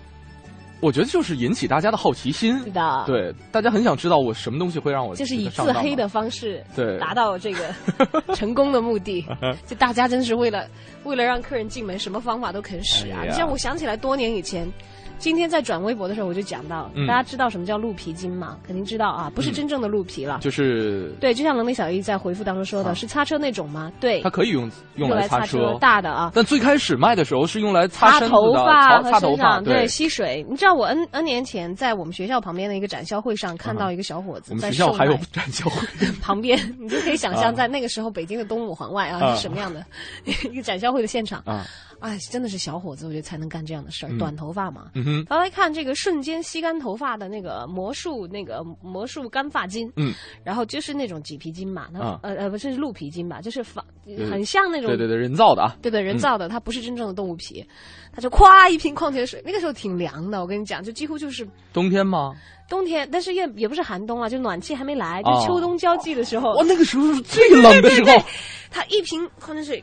[0.81, 7.75] 我觉得就是引起大家的好奇心，是的，对，大家很想知道我什么东西会让我就是以自黑的方式，对，达到这个
[8.35, 9.27] 成功的目的。
[9.67, 10.67] 就大家真是为了
[11.05, 13.23] 为了让客人进门，什么方法都肯使啊！
[13.25, 14.71] 哎、像我想起来多年以前，
[15.19, 18.57] 今天在转微博的时候我就讲到，嗯、大家知道什么叫鹿皮筋吗？
[18.65, 23.93] 肯定知道啊，不是真正的鹿皮了，就是对，就像能力小艺在回复当中说的，啊是擦车那种吗？
[24.01, 26.31] 对，它可以用用来擦车，大的啊。
[26.35, 30.47] 但最开始卖的时候是用来擦头发和擦头发，对，吸水。
[30.49, 35.87] 你知道我 n n 年前在我们学校旁边的一个展销会上看到一个小伙子，我们学校还有 展销会。
[36.23, 39.85] 旁边，你就可以想象在那个时候北京的东五环外啊是什么样的
[40.25, 41.43] 一个展销会的现场。
[41.45, 41.67] 啊。
[42.01, 44.19] 哎，真的是小伙子，我觉得才能干这样的事儿。
[44.21, 45.25] 短头发嘛，嗯哼。
[45.25, 52.21] 他来看这个瞬间吸干头发的那个魔术，那个魔术干发巾，嗯，然后就是那种麂皮筋嘛，那啊。
[52.23, 53.85] 呃呃不是鹿皮筋吧，就是仿
[54.31, 57.65] 很像那种，对对对，人造的啊，对对，人造的，它不是真正的动物皮，
[58.13, 62.35] 他就咵一瓶矿泉水，那个时候挺凉的，我跟你讲，就几乎就是冬天吗？
[62.69, 68.23] 冬天，但是也也不是寒冬啊，就暖气还没来，就秋冬交际的时候，哇，那个时候是最冷的时候，
[68.71, 69.83] 他一瓶矿泉水。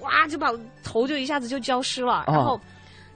[0.00, 2.60] 哇，就把头就一下子就浇湿了，啊、然后，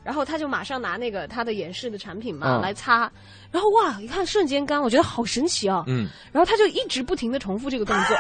[0.09, 3.13] 然后他就马上拿那个他的演示的产品嘛、啊、来擦，
[3.53, 5.85] 然后哇，一看瞬间干，我觉得好神奇哦。
[5.87, 8.17] 嗯，然后他就一直不停的重复这个动作，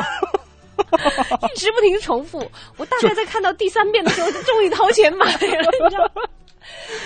[1.49, 2.47] 一直不停的重复。
[2.77, 6.23] 我大概在看到第三遍的时候，终于掏钱买了，你知道吗？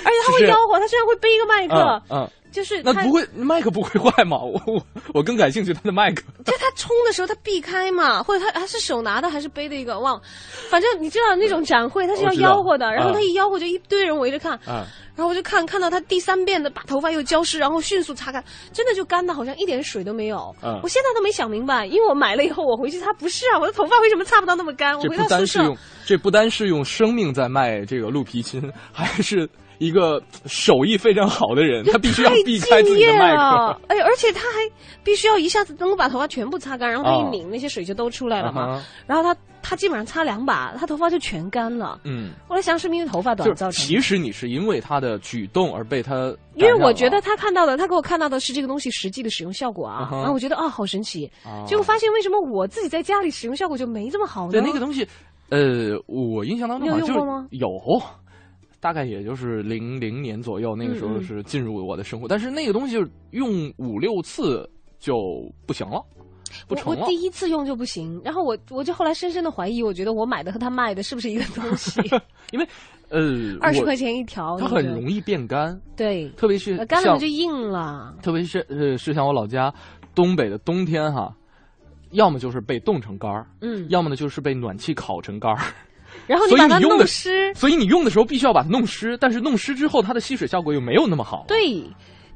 [0.05, 4.37] 而且他会吆喝，他居然会背一个麦克，嗯，就是那不会麦克不会 坏吗？
[4.39, 6.23] 我我我更感兴趣他的麦克。
[6.45, 10.23] 就他冲的时候，他避开嘛，或者他他是手拿的，还是背的一个忘了，
[10.71, 14.87] 反正你知道那种展会他是要吆喝的，然后啊他一吆喝就一堆人围着看，啊，
[15.17, 20.55] 然后我就看看到他第三遍的把头发又浇湿，然后迅速擦干，真的就干的好像一点水都没有。
[20.63, 24.97] 嗯我现在都没想明白，因为我买了以后我回去擦，不是啊，我的头发为什么擦不到那么干？
[24.97, 29.49] 我这回到宿舍不单是用，这不单是用生命在卖这个鹿皮筋，还是
[29.83, 34.59] 一个手艺非常好的人，他必须要避开自己的敬业麦了克。，哎，而且他还
[35.03, 38.75] 必须要一下子能够把头发全部擦干，然后他一哦拧，那些水就都出来了嘛。
[38.75, 42.01] 啊然后他他基本上擦两把，他头发就全干了。
[42.05, 43.87] 嗯，后来想是不是因为头发短就造成的？
[43.87, 54.53] 其实你是因为他的举动而被他因为我觉得他看到的，他给我看到的是这个东西实际的使用效果啊然后我觉得啊好神奇，啊结果发现为什么我自己在家里使用效果就没这么好呢？
[54.53, 55.07] 对那个东西，
[55.51, 57.69] 呃，我印象当中你有好像就是用过吗有，
[58.83, 64.69] 大概也就是零零年左右，那个时候是进入我的生活，但是那个东西就是用五六次
[64.99, 66.05] 就不行了，
[66.67, 67.09] 不成了我我。
[67.09, 72.01] 第一次用就不行，然后我我就后来深深的怀疑，我觉得我买的和他卖的是不是一个东西？
[72.51, 72.67] 因为
[73.09, 73.21] 呃，
[73.55, 78.17] 我二十块钱一条，它很容易变干，对，特别是呃干了就硬了。
[78.21, 79.73] 特别是呃是像我老家
[80.13, 81.33] 东北的冬天哈，
[82.11, 85.63] 要么就是被冻成干儿，嗯，要么呢就是被暖气烤成干儿。
[86.27, 91.45] 然后你所以把它弄你用的湿，所以你用的时候必须要把它弄湿，但是弄湿之后它的吸水效果又没有那么好。
[91.49, 91.83] 对，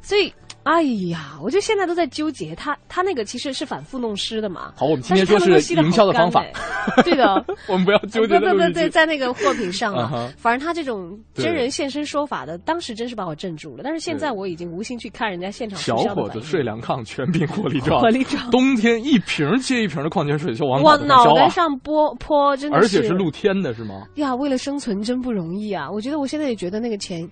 [0.06, 4.72] 所以哎呀，我就现在都在纠结，他他那个其实是反复弄湿的嘛。
[4.76, 8.88] 好，我们今但天说是营销的方法，哎对的， 我们不要纠不结对，的东西。
[8.88, 10.32] 在那个货品上 了。
[10.36, 13.82] 反正他这种真人现身说法的，当时真是把我镇住了。
[13.84, 18.00] 但是现在我已经无心去看人家现场小伙子睡凉炕，全凭火力壮。
[18.00, 24.02] 火力壮冬天一瓶接一瓶的矿泉水就往往脑袋上浇啊，脑袋上泼泼，真的是而且是露天的，是吗？
[24.16, 25.88] 呀，为了生存真不容易啊！
[25.88, 27.28] 我觉得我现在也觉得那个钱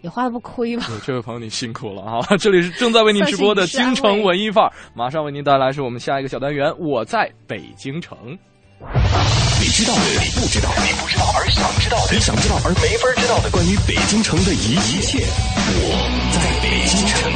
[0.00, 0.84] 也花的不亏吧。
[1.04, 2.20] 这位朋友你辛苦了啊！
[2.38, 8.16] 这里是正在为您直播的京城文艺范儿，马上为您带来是我们下一个小单元，我在北京城。
[9.60, 15.18] 你知道的，你不知道的，你不知道而想知道的，你想知道而没法知道的，关于北京城的一一切，
[15.82, 15.90] 我
[16.32, 17.32] 在北京城。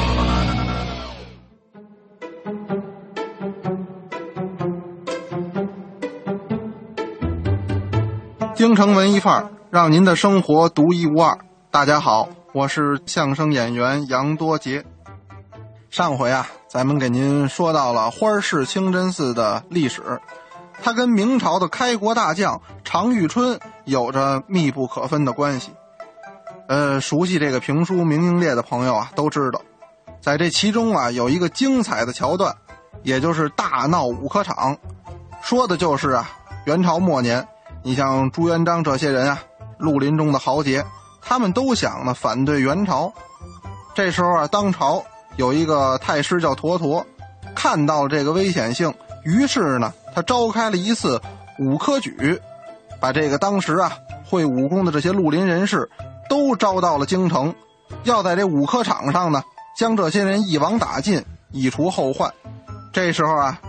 [8.54, 11.36] 京城文艺范儿，让您的生活独一无二。
[11.72, 14.84] 大家好，我是相声演员杨多杰。
[15.88, 20.20] 上回啊，咱们给您说到了花市清真寺的历史，
[20.82, 25.70] 它跟明朝的开国大将常遇春有着密不可分的关系。
[26.68, 29.62] 呃，熟悉这个评书《明英烈》的朋友啊，都知道，
[30.20, 32.54] 在这其中啊，有一个精彩的桥段，
[33.02, 34.76] 也就是大闹五科场，
[35.40, 36.30] 说的就是啊，
[36.66, 37.48] 元朝末年。
[37.82, 39.42] 你像朱元璋这些人啊，
[39.78, 40.84] 绿林中的豪杰，
[41.22, 43.12] 他们都想呢反对元朝。
[43.94, 45.04] 这时候啊，当朝
[45.36, 47.06] 有一个太师叫坨坨，
[47.54, 48.92] 看到了这个危险性，
[49.24, 51.20] 于是呢，他召开了一次
[51.58, 52.40] 武科举，
[53.00, 53.92] 把这个当时啊
[54.28, 55.90] 会武功的这些绿林人士
[56.28, 57.54] 都招到了京城，
[58.04, 59.42] 要在这武科场上呢
[59.76, 62.32] 将这些人一网打尽，以除后患。
[62.92, 63.60] 这时候啊，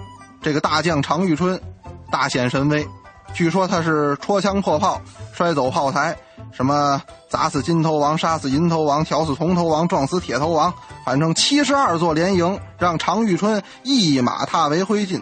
[0.42, 1.62] 这个大将常遇春
[2.10, 2.88] 大显神威。
[3.34, 5.02] 据说他是戳枪破炮，
[5.34, 6.16] 摔走炮台，
[6.56, 10.72] 什么砸死金头王，杀死银头王，挑死铜头王，撞死铁头王，
[11.04, 15.20] 反正七十二座连营，让常遇春一马踏为灰烬。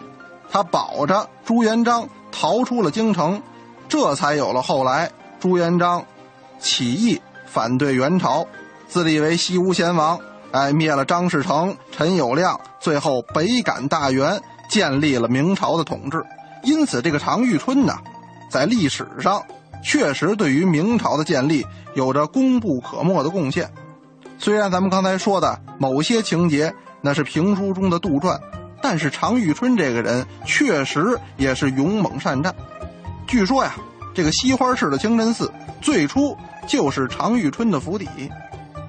[0.50, 3.42] 他保着朱元璋逃出了京城，
[3.88, 6.04] 这才有了后来朱元璋
[6.58, 8.46] 起义反对元朝，
[8.86, 16.22] 自立为西吴贤王，哎，灭了张士诚、陈友谅，最后北赶大元，建立了明朝的统治。
[16.62, 17.94] 因此，这个常遇春呢，
[18.50, 19.42] 在历史上
[19.82, 23.68] 确实对于明朝的建立有着功不可没的贡献。
[24.38, 28.40] 虽然咱们刚才说的某些情节那是评书中的杜撰，
[28.80, 32.54] 但是常遇春这个人确实也是勇猛善战。
[33.26, 33.74] 据说呀，
[34.14, 35.50] 这个西花市的清真寺
[35.80, 36.36] 最初
[36.66, 38.08] 就是常遇春的府邸。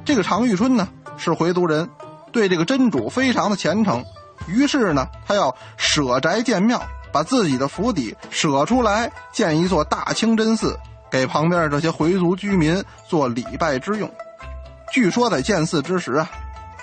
[0.06, 0.88] 这个常遇春呢
[1.18, 1.90] 是回族人，
[2.32, 4.04] 对这个真主非常的虔诚，
[4.48, 6.82] 于是呢他要舍宅建庙。
[7.14, 10.78] 把自己的府邸舍出来，建一座大清真寺，
[11.12, 14.12] 给旁边这些回族居民做礼拜之用。
[14.92, 16.30] 据说在建寺之时啊，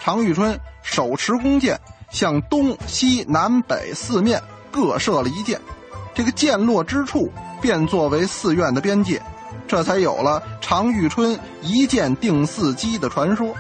[0.01, 1.79] 常遇春手持弓箭，
[2.11, 5.61] 向东西南北四面各射了一箭，
[6.15, 9.21] 这个箭落之处便作为寺院的边界，
[9.67, 13.55] 这才有了常遇春一箭定四基的传说。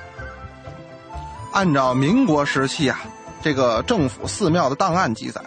[1.52, 3.00] 按照民国时期啊，
[3.42, 5.40] 这个政府寺庙的档案记载。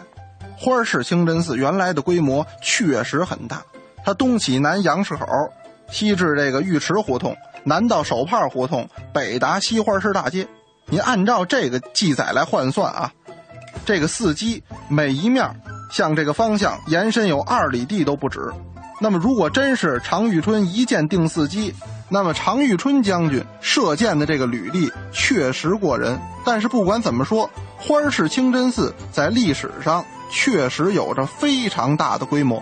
[0.63, 3.61] 花市清真寺原来的规模确实很大，
[4.05, 5.25] 它东起南杨市口，
[5.91, 7.35] 西至这个浴池胡同，
[7.65, 10.47] 南到手帕胡同，北达西花市大街。
[10.85, 13.11] 您按照这个记载来换算啊，
[13.85, 15.53] 这个寺基每一面
[15.91, 18.49] 向这个方向延伸有二里地都不止。
[19.01, 21.75] 那么，如果真是常遇春一箭定四基，
[22.07, 26.17] 那么常遇春将军射箭的这个履历确实过人。
[26.45, 32.61] 但是不管怎么说，花市清真寺在历史上确实有着非常大的规模。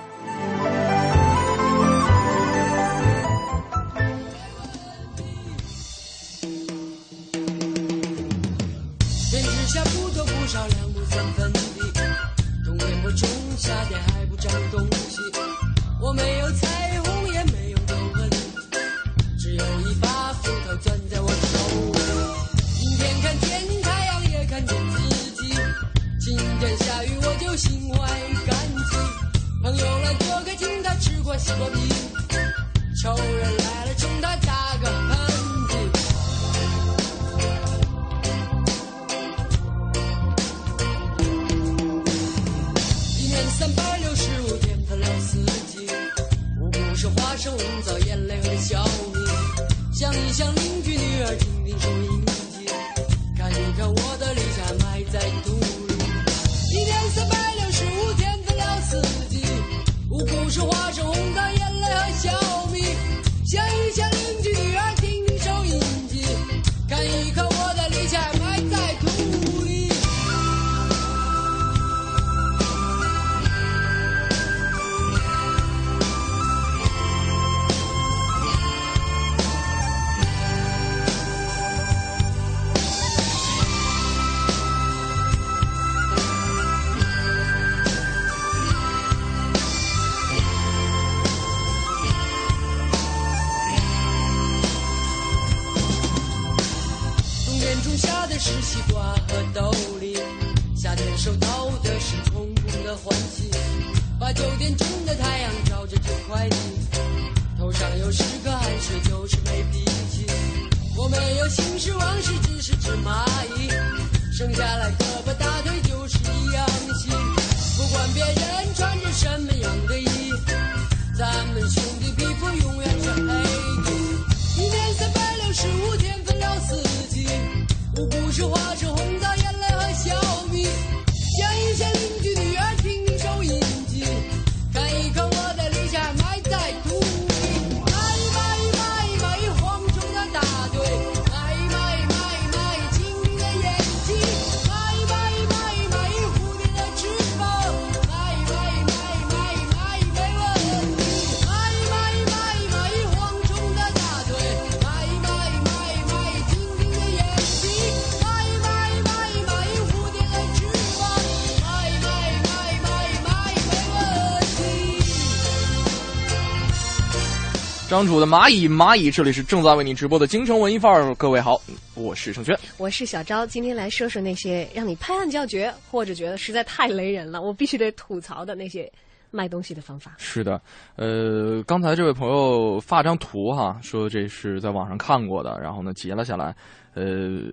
[168.02, 171.14] 张楚的蚂蚁蚂蚁，这里是正在为你直播的京城文艺范儿。
[171.14, 171.62] 各位好，
[171.94, 172.58] 我是盛轩。
[172.80, 178.92] 我是小昭，今天来说说那些让你拍案叫绝，或者觉得实在太雷人了，我必须得吐槽的那些
[179.30, 180.16] 卖东西的方法。
[180.18, 180.60] 是的，
[180.96, 186.56] 呃，刚才这位朋友发张图哈，说这是在网上看过的，然后呢截了下来，
[186.96, 187.06] 呃，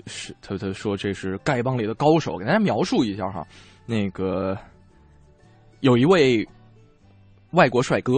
[0.07, 3.47] 是他他说这是丐帮里的高手，给大家描述一下哈，
[3.85, 4.57] 那个
[5.81, 6.43] 有一位
[7.51, 8.15] 外国帅哥，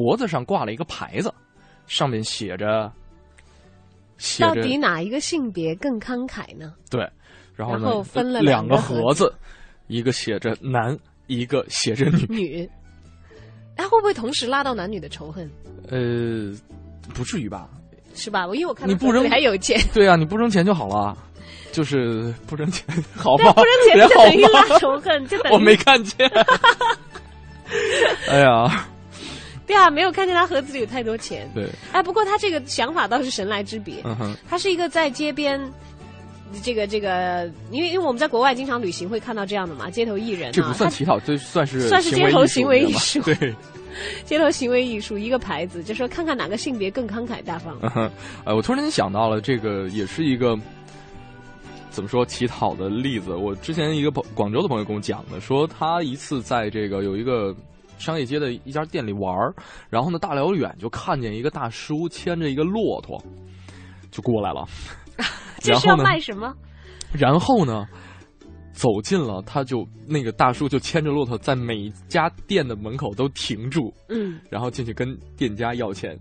[0.00, 1.30] 脖子上挂了一个牌子，
[1.86, 2.90] 上面写着
[4.16, 6.72] 写着到底哪一个性别更慷慨呢？
[6.88, 7.06] 对，
[7.54, 9.30] 然后呢然后分了两个盒子，
[9.88, 12.24] 一个写着男，一个写着女。
[12.30, 12.70] 女，
[13.76, 15.46] 他会不会同时拉到男女的仇恨？
[15.90, 16.50] 呃，
[17.12, 17.68] 不至于吧？
[18.14, 18.46] 是吧？
[18.46, 21.14] 我因为我看你不扔还有钱，对啊，你不扔钱就好了，
[21.72, 23.52] 就是不扔钱， 好吧？
[23.52, 24.78] 不扔钱就等于拉？
[24.78, 26.26] 仇恨，就 等于我没看见。
[28.28, 28.88] 哎呀，
[29.70, 31.48] 对啊，没有看见他盒子里有太多钱。
[31.54, 34.00] 对，哎，不过他这个想法倒是神来之笔。
[34.04, 35.60] 嗯哼，他是一个在街边，
[36.62, 43.54] 这个这个，因为因为我们在国外经常旅行会看到这样的嘛，街头艺人、啊，这不算乞讨，这算是算是 街头行为艺术对，
[44.24, 47.76] 街头行为艺术一个牌子，就说看看哪个性别更慷慨大方。
[47.82, 48.10] 嗯
[48.56, 50.58] 我突然间想到了，这个也是一个
[51.90, 53.34] 怎么说乞讨的例子。
[53.34, 57.54] 我之前一个朋广州的朋友跟我讲的，说他一次在这个有一个
[58.00, 59.54] 商业街的一家店里玩儿，
[59.90, 63.22] 然后呢，大老远就看见一个大叔牵着一个骆驼
[64.10, 64.66] 就过来了，
[65.60, 66.52] 这是要卖什么？
[67.12, 67.86] 然后呢，
[68.72, 76.18] 走近了，他就那个大叔就牵着骆驼在每一家店的门口都停住，嗯，然后进去跟店家要钱。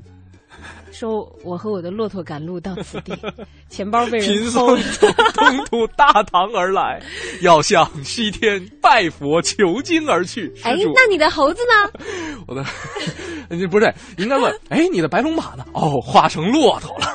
[0.92, 3.14] 说我和我的骆驼赶路到此地，
[3.70, 7.02] 钱包被人 贫偷僧从东土大唐而来，
[7.42, 10.52] 要向西天拜佛求经而去。
[10.56, 12.02] 施哎，主那你的猴子呢？
[12.48, 12.64] 我的
[13.70, 14.54] 不是应该问？
[14.70, 15.64] 哎，你的白龙马呢？
[15.74, 17.08] 哦，化成骆驼了。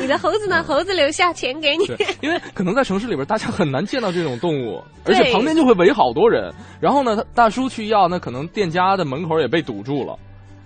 [0.00, 0.62] 你的猴子呢？
[0.62, 1.86] 猴子留下钱给你。
[1.86, 6.52] 对，因为可能在城市里边，大家很难见到这种动物，而对且旁边就会围好多人。
[6.80, 10.16] 然后呢，他大叔去要，那可能店家的门口也被堵住了，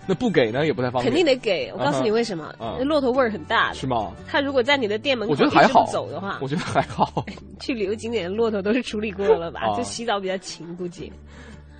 [0.07, 1.05] 那不给呢也不太方便。
[1.05, 1.73] 肯定得给。
[1.73, 2.45] 我告诉你为什么？
[2.59, 3.75] 啊那骆驼味儿很大的。
[3.75, 4.13] 是吗？
[4.29, 7.25] 他如果在你的店门口我觉得还好一直走的话，我觉得还好。
[7.61, 9.61] 去旅游景点的骆驼都是处理过了吧？
[9.63, 11.13] 啊 就洗澡比较勤，估计。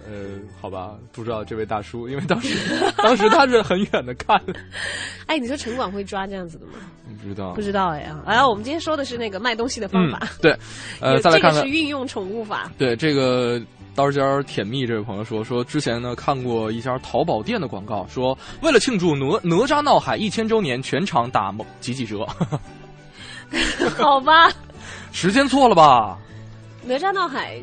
[0.07, 2.55] 呃，好吧，不知道这位大叔，因为当时
[2.99, 4.39] 当时他是很远的看，
[5.27, 6.73] 哎，你说城管会抓这样子的吗？
[7.23, 8.23] 不知道不知道哎啊！
[8.27, 10.19] 哎，我们今天说的是那个卖东西的方法。
[10.21, 10.57] 嗯、对，
[11.01, 12.71] 呃，再来看看这个是运用宠物法。
[12.77, 13.59] 对这个
[13.95, 22.27] 刀尖儿甜蜜这位朋友说说之前呢看过一家淘宝店的广告，说为了庆祝哪哪吒闹海一千周年，全场打几几折。
[23.97, 24.51] 好吧，
[25.13, 26.19] 时间错了吧？
[26.83, 27.63] 哪吒闹海，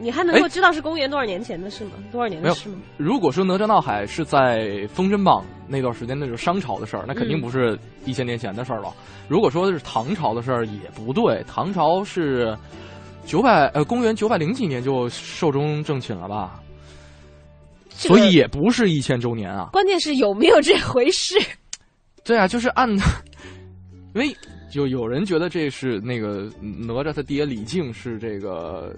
[0.00, 1.92] 你还能够知道是公元多少年前的事吗？
[2.10, 2.78] 多少年的事吗？
[2.96, 8.92] 如果说哪吒闹海是在《封神榜》那段时间，那就是商朝的事儿，那肯定不是一千年前的事儿了。
[9.28, 12.56] 如果说是唐朝的事儿，也不对，唐朝是
[13.24, 16.60] 九百呃公元九百零几年就寿终正寝了吧？
[17.98, 19.68] 这个所以也不是一千周年啊。
[19.72, 21.36] 关键是有没有这回事？
[22.24, 23.00] 对啊，就是按，因
[24.14, 24.34] 为
[24.70, 28.94] 就有人觉得这是那个哪吒他爹李靖是这个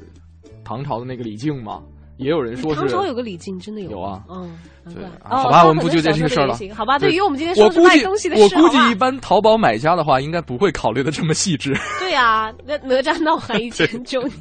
[0.64, 1.82] 唐朝的那个李靖嘛，
[2.16, 4.56] 也有人说是唐朝有个李靖，真的有有啊，嗯，
[4.94, 6.56] 对好吧，哦我们不纠结这个事儿了。
[6.74, 11.76] 好吧，对于我们今天说是卖东西的事，我估计一般淘宝买家的话，应该不会考虑的这么细致。
[11.98, 14.32] 对啊，那哪吒闹海一千周年。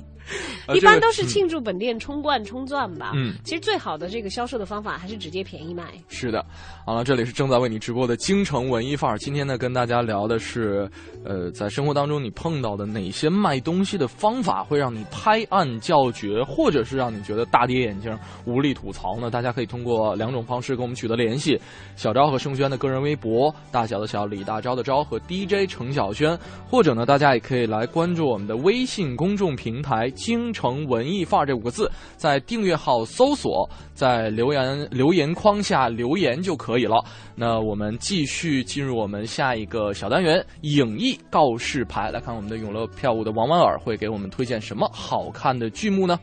[0.63, 3.12] 呃一般都是庆祝本店冲冠冲钻吧。
[3.16, 5.84] 嗯其实最好的这个销售的方法还是直接便宜卖。
[6.08, 6.46] 是的，
[6.86, 9.18] 好了，这里是正在为你直播的京城文艺范儿。
[9.18, 10.90] 今天呢，跟大家聊的是，
[11.26, 19.30] 呃，在生活当中你碰到的哪些卖东西的方法会让你拍案叫绝，或者是让你觉得大跌眼镜、无力吐槽呢？
[19.30, 21.60] 大家可以通过两种方式跟我们取得联系：
[21.96, 26.38] 小昭和盛轩的个人微博，大小的小李大钊的昭和 DJ 程小轩，
[26.70, 37.04] 或者呢，大家也可以来关注我们的微信公众平台“京城文艺范儿”这五个字，在订阅号搜索，在留言留言框下留言就可以了。
[37.36, 46.20] 那我们继续进入我们下一个小单元——影艺告示牌，来看我们的永乐票务的王婉尔会给我们推荐什么好看的剧目呢？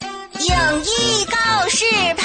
[0.00, 1.84] 影艺告示
[2.16, 2.24] 牌。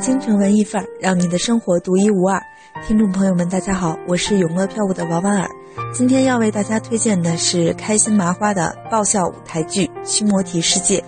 [0.00, 2.42] 京城文艺范儿，让你的生活独一无二。
[2.86, 5.48] 听众朋友们，大家好，我是永乐票务的王婉尔。
[5.92, 10.98] 今天要为大家推荐的是开心麻花的爆笑舞台剧《须摩提世界》。《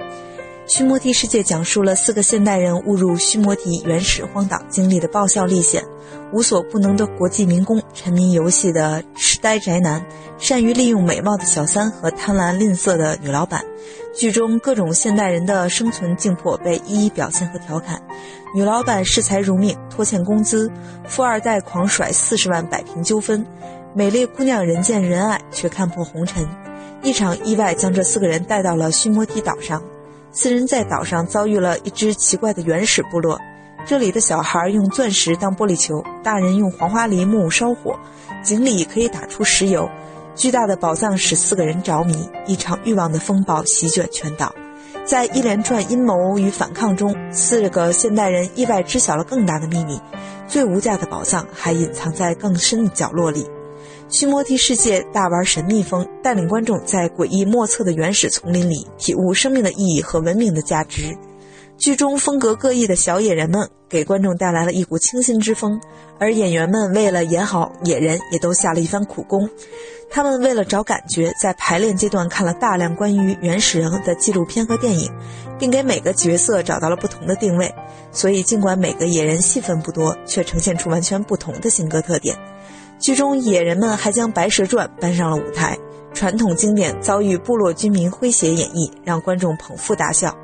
[0.67, 5.83] 须摩提世界》讲述了四个现代人误入须摩提原始荒岛经历的爆笑历险，
[6.33, 10.05] 无所不能的国际民工，沉迷游戏的痴呆宅男，
[10.39, 13.65] 善于利用美貌的小三和贪婪吝啬的女老板。
[14.15, 18.01] 剧中各种现代人的生存境迫被一一表现和调侃。
[18.55, 20.69] 女老板视财如命，拖欠工资；
[21.07, 23.43] 富二代狂甩四十万摆平纠纷；
[23.95, 26.47] 美丽姑娘人见人爱，却看破红尘。
[27.03, 29.83] 一场意外将这四个人带到了须摩提岛上。
[30.33, 33.41] 四人在岛上遭遇了一支奇怪的原始部落，
[33.87, 37.99] 这里的小孩用钻石当玻璃球，大人用黄花梨木烧火，
[38.43, 39.89] 井里可以打出石油。
[40.35, 44.55] 巨大的宝藏使四个人着迷，一场欲望的风暴席卷全岛。
[45.05, 50.01] 在一连串阴谋与反抗中，四个现代人意外知晓了更大的秘密：
[50.47, 53.45] 最无价的宝藏还隐藏在更深的角落里。
[54.09, 61.17] 须摩提世界大玩神秘风，带领观众在诡异莫测的原始丛林里体悟生命的意义和文明的价值。
[61.79, 65.81] 剧中风格各异的小野人们给观众带来了一股清新之风，
[66.21, 69.49] 而演员们为了演好野人，也都下了一番苦功。
[70.15, 75.11] 他们为了找感觉，在排练阶段看了大量关于原始人的纪录片和电影，
[75.59, 77.75] 并给每个角色找到了不同的定位。
[78.11, 82.37] 所以，尽管每个野人戏份不多，却呈现出完全不同的性格特点。
[82.99, 85.79] 剧中野人们还将《白蛇传》搬上了舞台，
[86.13, 90.37] 传统经典遭遇部落居民诙谐演绎，让观众捧腹大笑。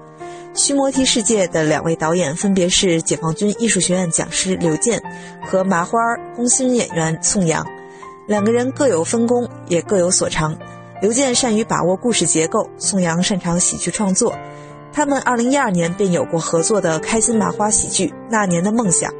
[0.54, 4.98] 须摩提世界的两位导演分别是解放军艺术学院讲师刘健
[5.44, 7.64] 和麻花儿工薪演员宋阳。
[8.28, 10.54] 两个人各有分工，也各有所长。
[11.00, 14.36] 刘健善于把握故事结构，宋阳擅长喜剧创作。
[14.92, 19.10] 他们2012年便有过合作的开心麻花喜剧《那年的梦想》，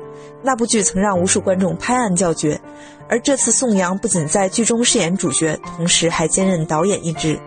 [0.43, 2.61] 那部剧曾让无数观众拍案叫绝。
[3.09, 7.41] 而这次宋阳不仅在剧中饰演主角，同时还兼任导演一职。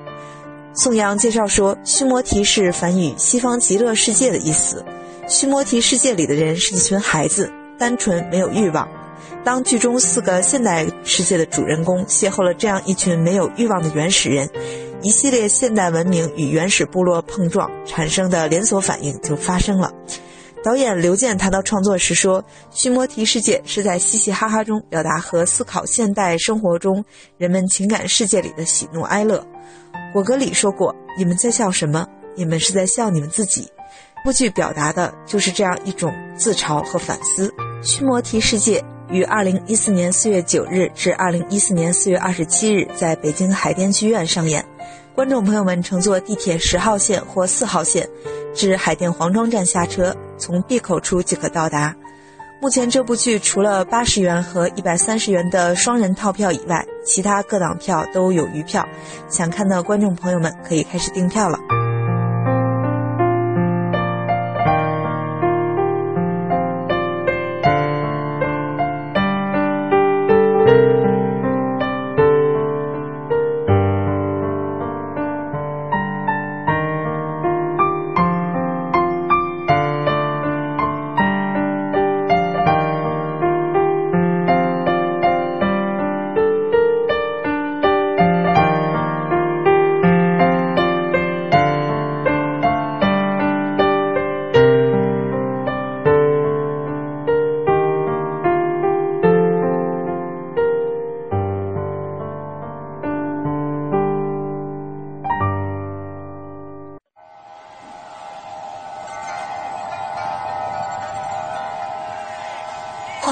[0.74, 4.84] 宋阳介绍说，须摩提是梵语“西方极乐世界”的意思。
[5.28, 8.88] 须摩提世界里的人是一群孩子，单纯没有欲望。
[9.44, 14.48] 当剧中四个现代世界的主人公邂逅了这样一群没有欲望的原始人，
[15.02, 19.92] 一系列现代文明与原始部落碰撞产生的连锁反应就发生了。
[20.64, 27.04] 导演刘健谈到创作时说：“须摩提世界是在嘻嘻哈哈中表达和思考现代生活中
[27.38, 29.44] 人们情感世界里的喜怒哀乐。”
[30.14, 32.06] 果戈里说过：“你们在笑什么？
[32.36, 33.68] 你们是在笑你们自己。”
[34.24, 37.52] 部剧表达的就是这样一种自嘲和反思。
[37.82, 44.66] 须摩提世界于二零一四年四月九日至二零一四年四月二十七日在北京海淀剧院上演。
[45.14, 48.08] 观众朋友们乘坐地铁十号线或四号线
[48.56, 51.94] 至海淀黄庄站下车，从 B 口出即可到达。
[52.62, 58.88] 目前这部剧除了八十元和一百三十元的双人套票以外，其他各档票都有余票。
[59.28, 61.60] 想看的观众朋友们可以开始订票了。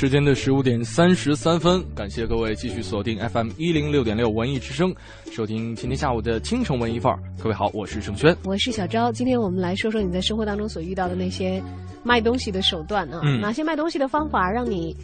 [0.00, 4.94] 时间的十五点三十三分，感谢各位继续锁定 FM 一零六点六文艺之声，
[5.30, 7.20] 收听今天下午的青城文艺范儿。
[7.42, 9.10] 各位好，我是盛轩，我是小昭。
[9.10, 11.62] 今天我们来说说你在生活当中所遇到的那些
[12.02, 14.94] 卖东西的手段啊，嗯哪些卖东西的方法让你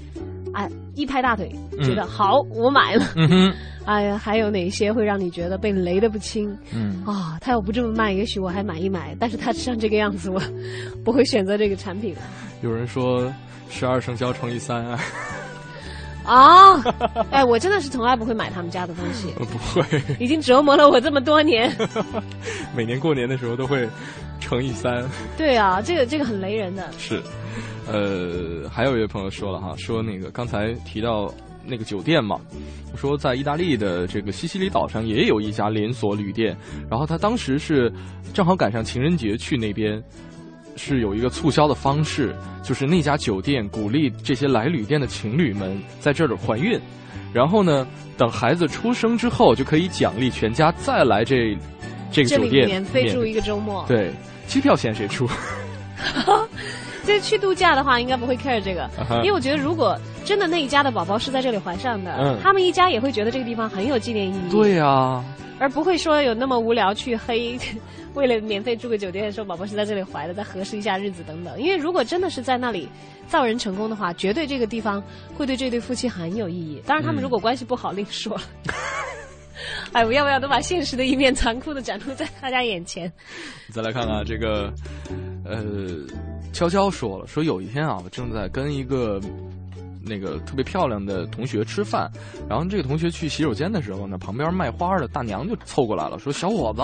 [0.53, 3.07] 哎一拍大腿，嗯觉得好，我买了。
[3.16, 3.51] 嗯，
[3.87, 6.55] 哎呀，还有哪些会让你觉得被雷的不轻？
[6.74, 10.39] 嗯啊、他要不这么卖，也许我还买一买，但是他像这个样子，我
[11.03, 12.20] 不会选择这个产品了。
[12.61, 13.32] 有人说
[13.70, 15.01] 十二生肖乘以三啊，
[16.27, 16.83] 啊，
[17.31, 21.74] 哎，我真的是从来不会买他们家的东西，呃 不会， 已经折磨了我这么多年。
[22.74, 23.89] 每年过年的时候都会
[24.41, 25.05] 乘以三。
[25.37, 26.91] 对啊，这个这个很雷人的。
[26.99, 27.22] 是，
[27.87, 31.33] 呃，还有一位朋友说了哈，说那个刚才提到
[31.64, 32.39] 那个酒店嘛，
[32.97, 36.57] 说在意大利的这个西西里岛上也有一家连锁旅店，
[36.91, 37.93] 然后他当时是
[38.35, 40.03] 正好赶上情人节去那边。
[40.77, 46.79] 是有一个促销的方式，就是那家酒店鼓励这些来旅店的情侣们在这儿怀孕，
[47.33, 51.57] 然后呢，等孩子出生之后就可以奖励全家再来这
[52.12, 53.85] 这个酒店免费住一个周末。
[53.89, 54.12] 对，
[54.47, 55.29] 机票钱谁出？
[57.05, 58.91] 这去度假的话，应该不会 care 这个，
[59.22, 64.51] 因为我觉得如果真的那一家的宝宝是在这里怀上的，嗯他们一家也会觉得这个地方很有纪念意义。
[64.51, 65.22] 对呀、
[65.61, 67.57] 而不会说有那么无聊去黑，
[68.17, 71.61] 为了免费住个酒店，说宝宝是在这里怀的，再核实一下日子等等。
[71.61, 72.89] 因为如果真的是在那里
[73.29, 75.03] 造人成功的话，绝对这个地方
[75.37, 76.83] 会对这对夫妻很有意义。
[76.87, 78.43] 当然，他们嗯如果关系不好，另说了。
[79.93, 83.11] 哎，我要不要都把现实的一面残酷的展露在大家眼前？
[83.71, 84.73] 再来看看这个，
[85.45, 85.61] 呃，
[86.53, 89.21] 悄悄说了，说有一天啊，我正在跟一个
[90.07, 92.11] 那个特别漂亮的同学吃饭，
[92.49, 96.83] 然后这个同学去洗手间的时候呢，旁边卖花的大娘就凑过来了，说：“小伙子，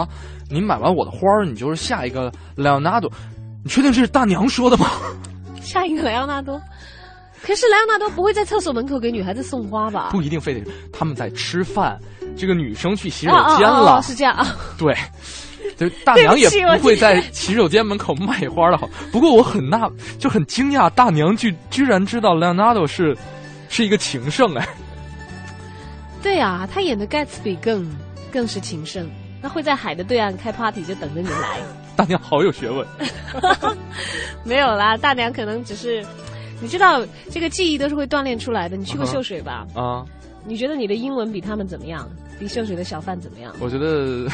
[0.50, 3.10] 你买完我的花，你就是下一个莱昂纳多。
[3.64, 4.88] ”你确定这是大娘说的吗？
[5.62, 6.60] 下一个莱昂纳多，
[7.40, 10.08] 可是莱昂纳多不会在厕所门口给女孩子送花吧？
[10.10, 11.96] 不一定非得是他们在吃饭，
[12.36, 14.46] 这个女生去洗手啊间了，啊啊啊是这样啊。
[14.76, 14.92] 对，
[15.76, 18.88] 就大娘也不会在洗手间门口卖花的好。
[19.10, 23.16] 不过我很纳，就很惊讶，大娘居居然知道 Leonardo 是
[23.68, 24.68] 是一个情圣哎。
[26.22, 27.90] 对啊，他演的盖茨比更
[28.32, 29.08] 更是情圣，
[29.40, 31.58] 那会在海的对岸开 party 就等着你来。
[31.96, 32.86] 大娘好有学问，
[34.44, 36.04] 没有啦，大娘可能只是
[36.60, 38.76] 你知道这个记忆都是会锻炼出来的。
[38.76, 39.66] 你去过秀水吧？
[39.74, 40.04] 啊，
[40.46, 42.08] 你觉得你的英文比他们怎么样？
[42.40, 43.54] 比秀水的小贩怎么样？
[43.60, 44.26] 我觉得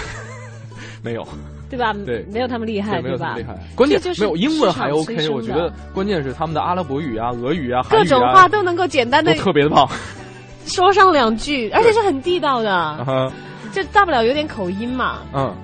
[1.02, 1.26] 没有，
[1.70, 1.92] 对吧？
[2.06, 3.46] 对没有他们厉害，对，没有他吧们厉？
[3.46, 3.58] 害。
[3.74, 9.88] 关键就是没有英文还 OK，我觉得关键是他们的阿拉伯语啊、俄语啊、各种话都能够简单的特别的棒。
[10.66, 13.32] 说上两句，而且是很地道的，
[13.72, 15.20] 就大不了有点口音嘛。
[15.34, 15.54] 嗯，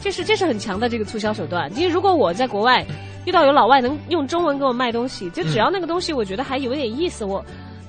[0.00, 1.68] 这是这是很强的这个促销手段。
[1.74, 2.86] 因为如果我在国外
[3.24, 7.44] 遇到有老外能用中文给我卖东西，就只要那个东西我觉得还有点意思，我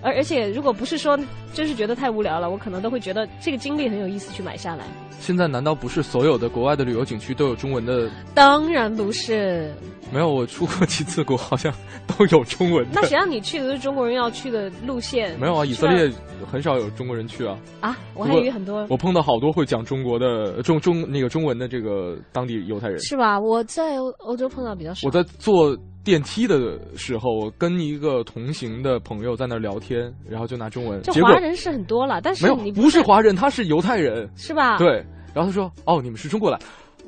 [0.07, 1.19] 而而且如果不是说
[1.53, 4.85] 真是觉得太无聊了，我可能都会觉得这个经历很有意思去买下来。
[5.19, 8.09] 现在难道不是所有的国外的旅游景区都有中文的？
[8.33, 9.69] 当然不是，
[10.13, 11.73] 没有，我出过几次国，好像
[12.05, 12.91] 都有中文的。
[12.93, 15.37] 那谁让你去的是中国人要去的路线？
[15.37, 16.09] 没有啊，以色列
[16.49, 17.57] 很少有中国人去啊。
[17.81, 18.85] 啊，我还以为很多。
[18.89, 22.97] 我碰到好多会讲中国的中中那个中文的这个当地犹太人。
[22.99, 23.37] 是吧？
[23.37, 25.05] 我在欧欧洲碰到比较少。
[25.05, 25.75] 我在坐
[26.07, 34.77] 电梯的时候，我跟一个同行的朋友在那儿聊天，然后就拿中文，就华人是很多了，但是没有，不是华人，他是犹太人，是吧？
[34.77, 35.05] 对。
[35.33, 36.57] 然后他说：“哦，你们是中国来，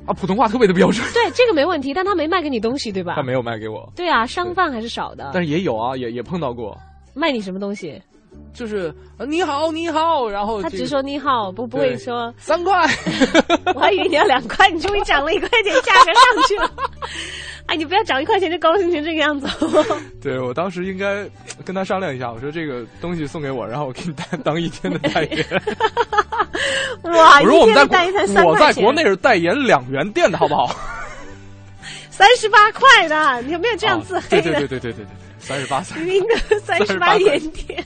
[0.04, 3.14] 啊，普通话特别的标准。”对，这个没问题，但他没卖给你东西，对吧？
[3.16, 3.90] 他没有卖给我。
[3.96, 5.30] 对啊，商贩还是少的。
[5.32, 6.76] 但是也有啊，也也碰到过。
[7.14, 8.00] 卖你什么东西？
[8.52, 12.72] 就是呃你好，你好，然后他只说你好，不不会说三块。
[13.74, 16.70] 我还以为你要两块，你终于涨了一块钱，价格上去了。
[17.66, 19.48] 哎，你不要涨一块钱就高兴成这个样子。
[20.20, 21.24] 对我当时应该
[21.64, 25.46] 跟他商量一下，我说这个东西送给我，然后我给你当当一天的代言。
[27.04, 30.74] 哇，我说我们在代言我在国内是代言两元店的好不好？
[32.10, 34.42] 三十八块的，你有没有这样自黑的？
[34.42, 35.06] 对对对对对对对，
[35.38, 37.82] 三十八，明明的三十八元店，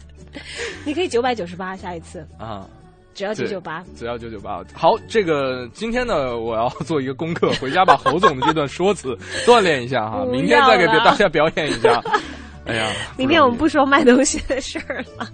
[0.85, 2.67] 你可以九百九十八，下一次啊。
[3.15, 4.61] 只要九九八，只要九九八。
[4.75, 12.03] 好，这个今天呢，我要做一个功课， 回家把侯总的这段说辞 锻炼一下哈，明天再给大家表演一下。
[12.67, 15.29] 哎呀，明天我们不说卖东西的事儿了。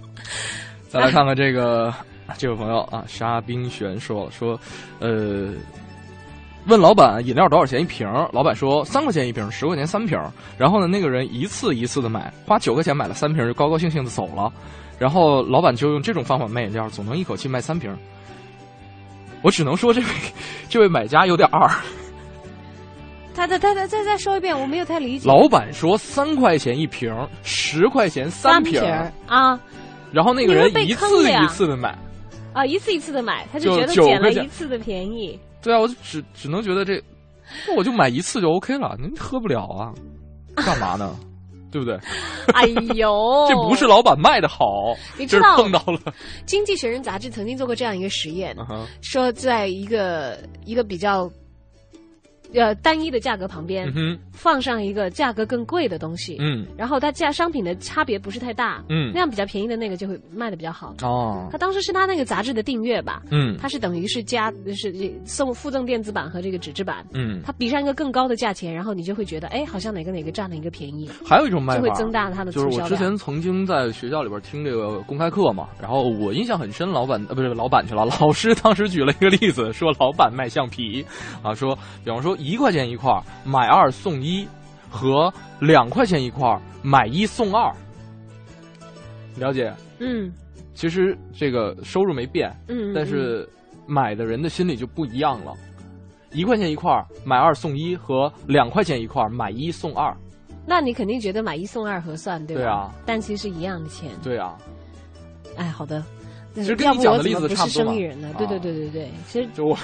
[0.89, 1.93] 再来看看这个
[2.37, 4.59] 这位朋友啊，沙冰璇说说，
[4.99, 5.53] 呃，
[6.67, 8.05] 问老板饮料多少钱一瓶？
[8.33, 10.19] 老板说三块钱一瓶，十块钱三瓶。
[10.57, 14.51] 然后呢，那个人一次一次的买，花九块钱买了三瓶，就高高兴兴的走了。
[15.01, 17.91] 然后老板就用这种方法卖饮料，总能一口气卖三瓶。
[19.41, 20.07] 我只能说这位
[20.69, 21.67] 这位买家有点二。
[23.33, 25.27] 他他他他再再说一遍，我没有太理解。
[25.27, 28.79] 老板说三块钱一瓶，十块钱三瓶
[29.25, 29.59] 啊。
[30.11, 31.97] 然后那个人一次一次的买。
[32.53, 35.39] 啊，一次一次的买，他就觉得就捡了一次的便宜。
[35.63, 37.01] 对啊，我就只只能觉得这，
[37.67, 39.91] 那我就买一次就 OK 了，您喝不了啊，
[40.57, 41.15] 干嘛呢？
[41.71, 41.97] 对不对？
[42.53, 42.65] 哎
[42.95, 45.97] 呦， 这不是老板卖的好，你知道碰到了。
[46.45, 48.85] 《经济学人》杂志曾经做过这样一个实验，uh -huh.
[49.01, 51.29] 说在一个一个比较
[52.53, 60.95] 呃单一的价格旁边、嗯、放上一个价格更贵的东西，嗯，然后它价商品的差别不是太大，嗯，那样比较便宜的那个就会卖的比较好。
[61.01, 64.93] 哦，他当时是他那个杂志的订阅吧，嗯，他是等于是加是
[65.25, 71.09] 送附赠电子版和这个纸质版，嗯，他比上一个更高的价钱，然后你就会觉得哎，好像哪个哪个占了一个便宜。
[71.25, 71.81] 还有一种卖法。
[71.81, 81.05] 就会增大它的就是我之前曾经在学校里边听这个公开课嘛，然后我印象很深，老板呃不是老板去了，老师当时举了一个例子，说老板卖橡皮。
[81.41, 83.11] 啊，说比方说一块钱一块。
[83.43, 84.47] 买二送一，
[84.89, 87.73] 和两块钱一块买一送二，
[89.37, 89.73] 了解？
[89.99, 90.31] 嗯，
[90.73, 93.47] 其实这个收入没变，嗯，但是
[93.87, 95.53] 买的人的心理就不一样了。
[96.31, 96.91] 一块钱一块
[97.25, 100.15] 买二送一，和两块钱一块买一送二，
[100.65, 102.61] 那你肯定觉得买一送二合算，对吧？
[102.61, 104.09] 对啊，但其实一样的钱。
[104.23, 104.55] 对啊。
[105.57, 106.03] 哎，好的。
[106.53, 107.85] 其实跟你讲的例子差不多。
[107.85, 108.29] 生意人呢？
[108.37, 109.77] 对对对对对，其实就我。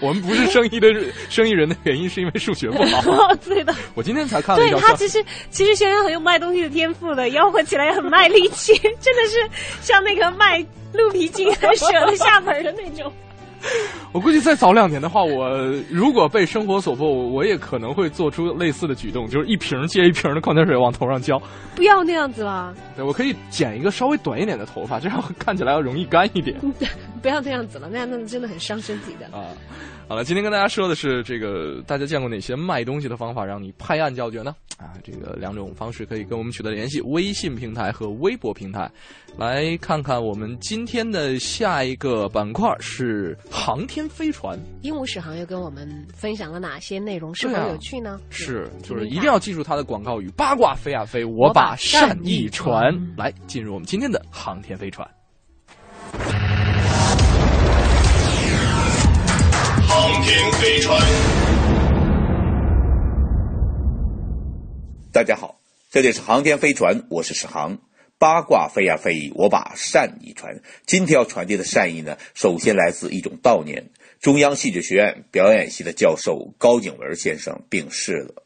[0.00, 0.88] 我们不是生意的
[1.30, 3.34] 生意人的原因，是因为数学不好。
[3.44, 9.48] 对的，我今天才看了一对他其实其实轩轩很有卖东西的天赋的，吆喝起来也很卖力气，真的是
[9.80, 13.12] 像那个卖鹿皮筋舍得下本的那种。
[14.12, 15.48] 我估计再早两年的话，我
[15.90, 21.40] 如果被生活所迫，我也可能会做出类似的举动，就是一瓶接一瓶的矿泉水往头上浇。
[21.74, 22.74] 不要那样子了。
[22.94, 26.60] 对，我可以剪一个稍微短一点的头发，这样看起来要容易干一点。
[27.22, 29.26] 不要那样子了，那样那真的很伤身体的。
[29.36, 29.46] 啊，
[30.08, 34.54] 好了，今天跟大家说的是这个，大家见过哪些卖东西的方法让你拍案叫绝呢？
[34.76, 38.90] 啊，这个两种方式可以跟我们取得联系：微信平台和微博平台。
[39.38, 44.58] 来看看我们今天的下一个板块是航天飞船。
[44.82, 47.34] 鹦鹉史航又跟我们分享了哪些内容？
[47.34, 48.10] 是否有趣呢？
[48.10, 52.92] 啊、是，就是一定要记住它的广告语：八卦飞啊飞，我把善意传。
[53.16, 55.08] 来，进入我们今天的航天飞船。
[60.02, 61.00] 航天飞船。
[65.12, 65.60] 大家好，
[65.92, 67.78] 这里是航天飞船，我是史航。
[68.18, 70.60] 八卦飞呀飞，我把善意传。
[70.86, 73.90] 今天要传递的善意呢，首先来自一种悼念。
[74.20, 78.42] 中央戏剧学院表演系的教授高景文先生病逝了。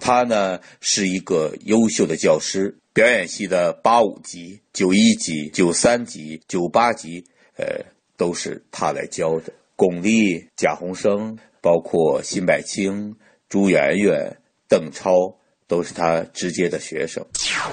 [0.00, 7.24] 他呢是一个优秀的教师，表演系的八五级、九一级、九三级、九八级，
[7.56, 7.84] 呃，
[8.16, 9.52] 都是他来教的。
[9.78, 13.14] 巩俐、贾宏声，包括辛柏青、
[13.48, 14.36] 朱媛媛、
[14.68, 15.38] 邓超。
[15.68, 17.22] 都是他直接的学生，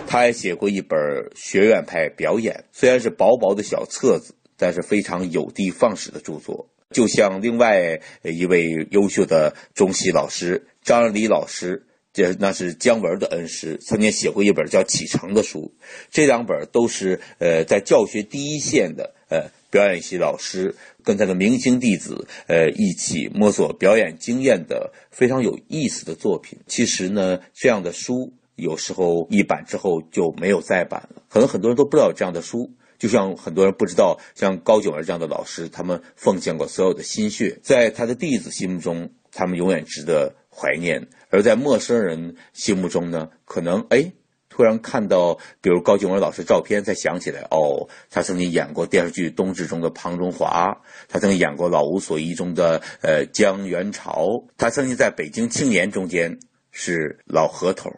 [0.06, 0.99] 他还写过一本
[1.34, 6.68] 学院派表演，虽然是薄薄的小册子，但是非常有的放矢的著作。
[6.89, 15.74] 就像另外一位优秀的中戏老师张仁礼老师，这那是姜文的恩师，曾经写过一本叫《启程》的书。
[16.12, 20.73] 这两本都是呃在教学第一线的呃表演系老师。
[21.03, 26.57] 跟他的明星弟子，呃，一起摸索表演经验的非常有意思的作品。
[26.65, 31.21] 其实呢，这样的书有时候一版之后就没有再版了。
[31.30, 44.11] 可能很多人都不知道这样的书，就像很多人不知道，像高九儿这样的老师，他们奉献过所有的心血，在他的弟子心目中，他们永远值得怀念；而在陌生人心目中呢，可能哎。
[44.56, 50.78] 突然看到，比如高静文老师照片，才想起来，哦，他曾经演过电视剧《冬至》中的庞中华，
[51.10, 56.39] 他曾经演过《老无所依》中的呃江元朝，他曾经在北京青年中间
[56.72, 57.91] 是老河头。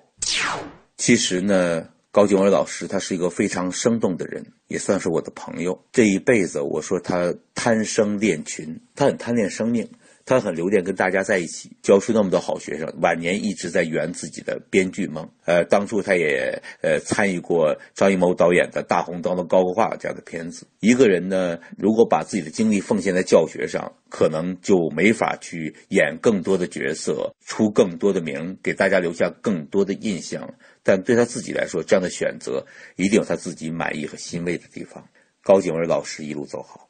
[0.97, 5.85] 其实呢，高静文老师他是一个非常生动的人，也算是我的朋友。
[5.91, 9.87] 这一辈子，我说他贪生恋群，他很贪恋生命。
[10.27, 12.93] 他很留恋跟大家在一起，教出那么多好学生。
[13.01, 15.25] 晚年一直在圆自己的编剧梦。
[15.45, 20.67] 呃，当初他也呃参与过张艺谋导演的《大红灯笼高高挂》这样的片子。
[20.81, 30.55] 一个人呢，如果把自己的精力奉献在教学上，可能就没法去演更多的角色，出更多的名，给大家留下更多的印象。
[30.83, 32.65] 但对他自己来说，这样的选择
[32.97, 35.07] 一定有他自己满意和欣慰的地方。
[35.47, 36.89] 高景文老师一路走好。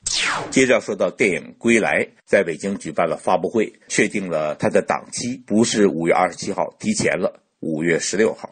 [0.50, 8.50] 接着要说到电影《归来》，在北京举办了发布会，确定了它的档期，不是五月二十七号，提前了，五月十六号。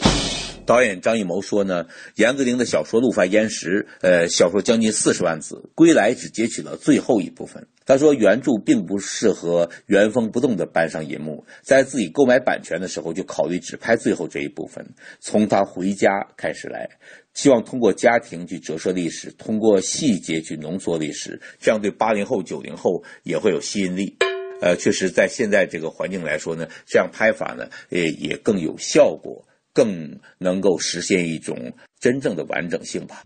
[0.63, 1.87] 导演张艺谋说呢，
[2.17, 7.67] 严歌苓的小说《陆犯焉识》，呃，小说将近四十万字，《归来》只截取了最后一部分。
[7.83, 14.85] 他说原著并不适合原封不动的搬上银幕，在自己购买版权的时候就考虑只拍最后这一部分，
[15.19, 16.89] 从他回家开始来。
[17.35, 24.17] 希望通过家庭去折射历史，通过细节去浓缩历史，这样对八零后、九零后也会有吸引力。
[24.61, 33.21] 呃，确实，在现在这个环境来说呢，这样拍法呢，也也更有效果，更能够实现一种真正的完整性吧。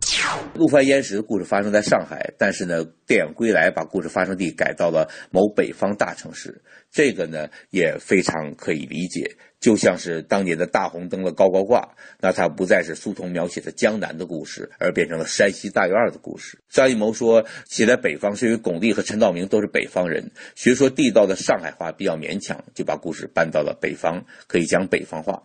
[0.56, 9.38] 陆犯焉识的故事发生在上海，但是呢，电影《归来》把故事发生地改到了某北方大城市，这个呢也非常可以理解。
[9.60, 11.90] 就像是当年的大红灯笼高高挂，
[12.20, 16.58] 那它不再是苏童描写的江南的故事，而变成了山西大院的故事。
[16.70, 25.44] 张艺谋说，写在北方是因为巩俐和陈道明都是北方人，学说地道的上海话比较勉强，就把故事搬到了北方，可以讲北方话。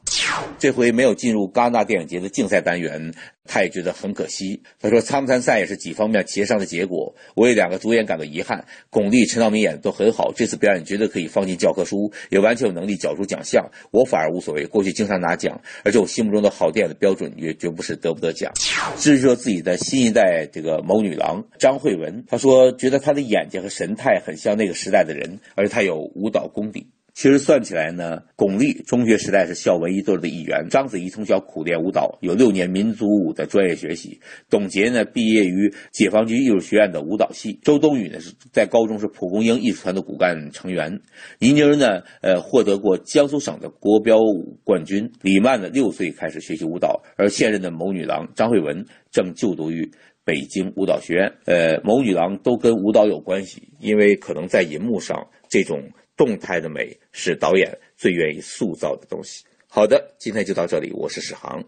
[0.58, 3.12] 这回没有进入戛纳电影节的竞赛单元。
[3.46, 4.62] 他也觉得很可惜。
[4.80, 7.14] 他说：“参不参赛也是几方面协商的结果。
[7.34, 8.64] 我为两个主演感到遗憾。
[8.88, 13.70] 巩俐、陈道明演的都很好，这次表演绝对可以放进教科书，也完全有能力角逐奖项。
[13.90, 18.52] 我反而无所谓，过去经常拿奖，而且我心目中的好电影的标准也绝不是得不得奖。”
[18.96, 26.86] 至于说自己的新一代这个谋女郎张慧雯，她说觉得她的眼睛和神态很像那个时代的人，而且她有舞蹈功底。
[27.14, 34.20] 其实算起来呢，巩俐中学时代是校文艺队的一员，章子怡从小苦练舞蹈，有六年民族舞的专业学习。
[34.50, 37.56] 董洁呢，毕业于解放军艺术学院的舞蹈系。
[37.62, 41.00] 周冬雨呢，是在高中是蒲公英艺术团的骨干成员。
[41.38, 45.08] 倪妮呢，呃，获得过江苏省的国标舞冠军。
[45.22, 49.88] 李曼呢，六岁开始学习舞蹈，而现任的谋女郎张慧雯正就读于
[50.24, 51.32] 北京舞蹈学院。
[51.46, 55.80] 呃，谋女郎都跟舞蹈有关系，因为可能在银幕上这种。
[56.16, 59.44] 动态的美是导演最愿意塑造的东西。
[59.66, 61.64] 好的，今天就到这里，我是史航。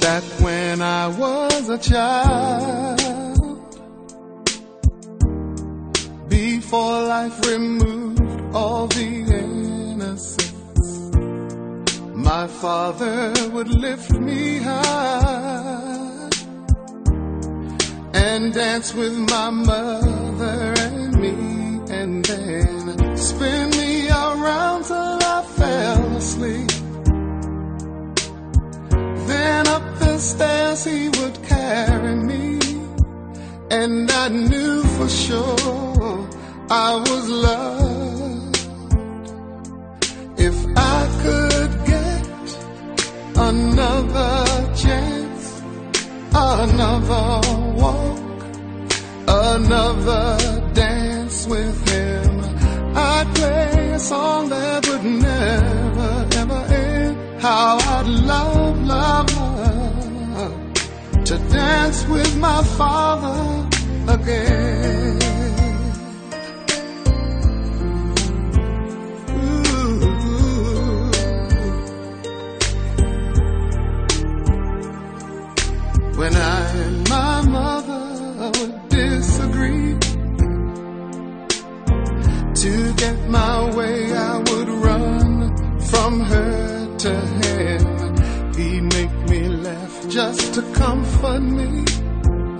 [0.00, 2.98] That when I was a child,
[6.28, 7.99] before life removed.
[8.52, 9.06] All the
[9.42, 10.90] innocence.
[12.14, 16.30] My father would lift me high
[18.12, 21.34] and dance with my mother and me,
[21.94, 26.70] and then spin me around till I fell asleep.
[29.28, 32.58] Then up the stairs he would carry me,
[33.70, 36.28] and I knew for sure
[36.70, 37.99] I was loved.
[40.50, 42.26] If I could get
[43.36, 45.44] another chance,
[46.34, 47.28] another
[47.80, 48.42] walk,
[49.28, 52.30] another dance with him,
[52.96, 57.40] I'd play a song that would never, ever end.
[57.40, 60.74] How I'd love, love, love
[61.26, 63.68] to dance with my father
[64.08, 65.09] again.
[83.00, 87.82] Get my way I would run from her to him.
[88.54, 91.70] He'd make me laugh just to comfort me.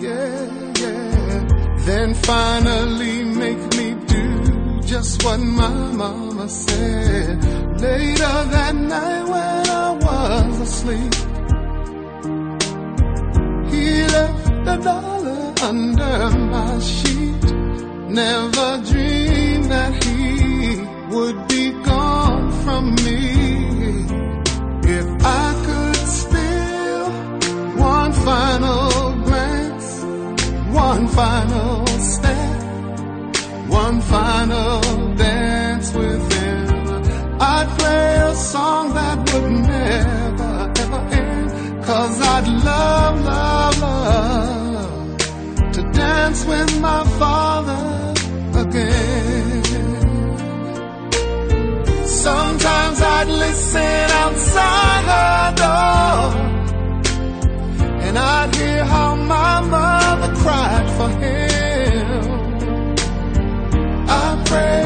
[0.07, 0.47] Yeah,
[0.82, 1.74] yeah.
[1.88, 7.45] Then finally make me do just what my mama said.
[7.78, 11.14] Later that night when I was asleep
[13.70, 16.18] he left a dollar under
[16.55, 17.47] my sheet.
[18.20, 20.30] Never dreamed that he
[21.11, 24.05] would be gone from me.
[24.99, 27.11] If I could steal
[27.77, 29.89] one final glance,
[30.73, 32.63] one final step,
[33.69, 34.81] one final
[35.17, 36.69] dance with him,
[37.41, 41.85] I'd play a song that would never ever end.
[41.85, 47.89] Cause I'd love, love, love to dance with my father
[53.21, 56.21] I'd listen outside her door
[58.05, 62.31] and I'd hear how my mother cried for him.
[64.09, 64.80] I pray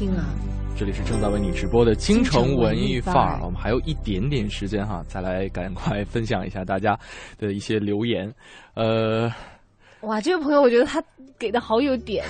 [0.00, 0.24] 听啊！
[0.78, 6.98] 这里是正在为你直播的京城文艺范儿，我们还有一点点时间哈，再来赶快分享一下大家
[7.38, 8.32] 的一些留言。
[8.72, 9.30] 呃，
[10.00, 11.04] 哇，这位朋友，我觉得他
[11.38, 12.24] 给的好有点，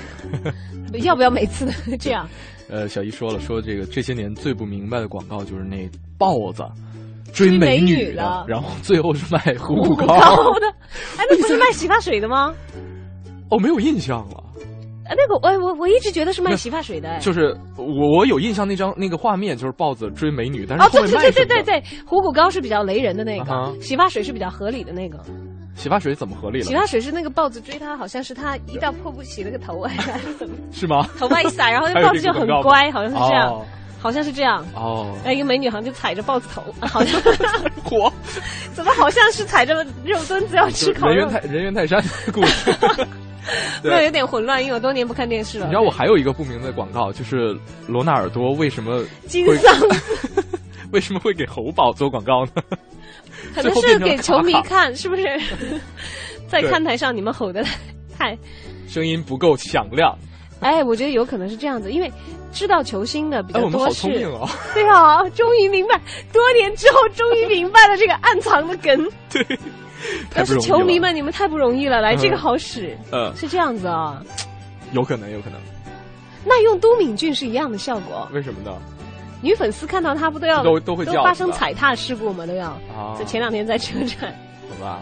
[1.04, 2.28] 要不要每次都这样？
[2.68, 6.64] 呃，小姨说了，说这个这些年最不明白的广告就是那豹子
[7.32, 10.66] 追追美美女女的然后最后是卖虎骨膏高的，
[11.18, 12.52] 哎，那不是卖洗发水的吗？
[13.48, 14.42] 哦，没有印象了。
[15.10, 17.18] 哎，那个我我我一直觉得是卖洗发水的，哎。
[17.18, 25.18] 就是我我有印象那张那个画面，就是豹子追美女，但是哦，对对对对对对，虎骨膏是比较雷人的那个，啊洗发水是比较合理的那个。
[25.74, 26.64] 洗发水怎么合理了？
[26.64, 30.54] 洗发水是那个豹子追他，好像是他一到瀑布洗了个头，还是怎么？
[30.70, 31.04] 是吗？
[31.18, 33.66] 头发一撒，然后那豹子就很乖，好像是这样，哦
[34.00, 34.64] 好像是这样。
[34.74, 37.20] 哦，哎，一个美女好像就踩着豹子头， 好像
[37.84, 38.12] 火，
[38.74, 39.74] 怎么好像是踩着
[40.04, 41.30] 肉墩子要吃烤肉人猿？
[41.30, 42.72] 泰人猿泰山的故事。
[43.82, 45.64] 对没有有点混乱，因为我多年不看电视了。
[45.64, 49.74] 你知道我还有一个不明的广告，就是罗纳尔多为什么会金桑
[50.92, 52.62] 为什么会给猴宝做广告呢？
[53.54, 55.22] 可能是给球迷看，是不是？
[56.48, 57.64] 在看台上你们吼的
[58.16, 58.36] 太……
[58.86, 60.16] 声音不够响亮。
[60.66, 62.12] 哎，我觉得有可能是这样子，因为
[62.52, 64.00] 知道球星的比哎，较我们好多是。
[64.02, 64.48] 聪明哦！
[64.74, 66.00] 对啊，终于明白，
[66.32, 69.08] 多年之后终于明白了这个暗藏的梗。
[69.30, 69.44] 对，
[70.34, 70.60] 但是。
[70.60, 74.22] 球迷们，你们太不容易了，来，嗯这个好使，嗯，是这样子啊。
[74.92, 75.58] 有可能，有可能。
[76.44, 78.76] 那用都敏俊是一样的效果，为什么呢？
[79.42, 82.44] 女粉丝看到他不都要都都会叫发生踩踏事故吗？
[82.46, 82.68] 都要。
[82.94, 84.34] 啊就前两天在车站，
[84.68, 85.00] 好吧。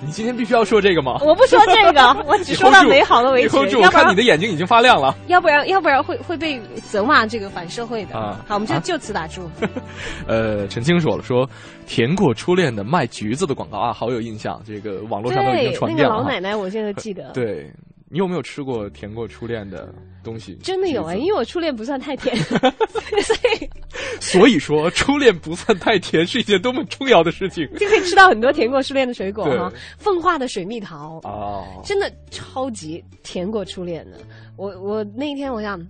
[0.00, 1.18] 你今天必须要说这个吗？
[1.24, 3.48] 我不说这个， 我只说到美好的为止。
[3.68, 5.14] 住我看你的眼睛已经发亮了。
[5.26, 8.40] 要不然，要不然会会被责骂这个反社会的啊。
[8.46, 9.50] 好，我们就就此打住。
[10.26, 11.48] 呃，陈清说了，说
[11.86, 14.60] 甜过初恋的卖橘子的广告啊，好有印象。
[14.64, 16.16] 这个网络上都已经传遍了。
[16.16, 17.30] 老奶奶，我现在记得。
[17.34, 17.70] 对。
[18.10, 19.92] 你有没有吃过甜过初恋的
[20.24, 20.54] 东西？
[20.62, 23.70] 真的有哎，因为我初恋不算太甜， 所以
[24.20, 27.66] 所以说初恋不算太甜是一件多么重要的事情。
[27.76, 34.18] 就可以吃到很多甜过初恋的水果哈，奉化的水蜜桃哦，真的超级甜过初恋的。
[34.56, 35.80] 我我那一天我想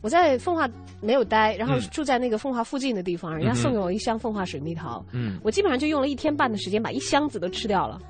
[0.00, 0.68] 我在奉化
[1.00, 8.00] 没有待，然后住在那个奉化附近的地方，人家送给我一箱奉化水蜜桃，嗯，我基本上就用了一天半的时间把一箱子都吃掉了。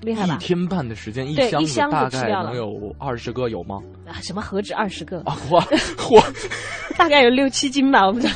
[0.00, 0.34] 厉害吧？
[0.34, 1.34] 一天半的时间，一
[1.66, 3.82] 箱子大概能有二十个，有吗？
[4.06, 5.20] 啊，什么何止二十个？
[5.24, 5.58] 啊，我
[6.10, 6.22] 我
[6.96, 8.32] 大概有六七斤吧，我不知道。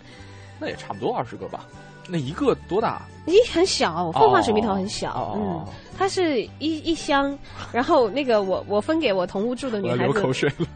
[0.58, 1.66] 那也差不多二十个吧。
[2.08, 3.02] 那一个多大？
[3.26, 5.34] 咦，很小，凤凰水蜜桃很小。
[5.36, 5.64] 嗯，
[5.96, 7.38] 它是一一箱，
[7.72, 10.02] 然后那个我我分给我同屋住的女孩子。
[10.02, 10.66] 流口水了。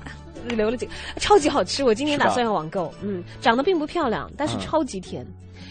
[0.54, 1.82] 流了几个，超级好吃。
[1.82, 2.94] 我今年打算要网购。
[3.02, 5.26] 嗯，长得并不漂亮，但是超级甜，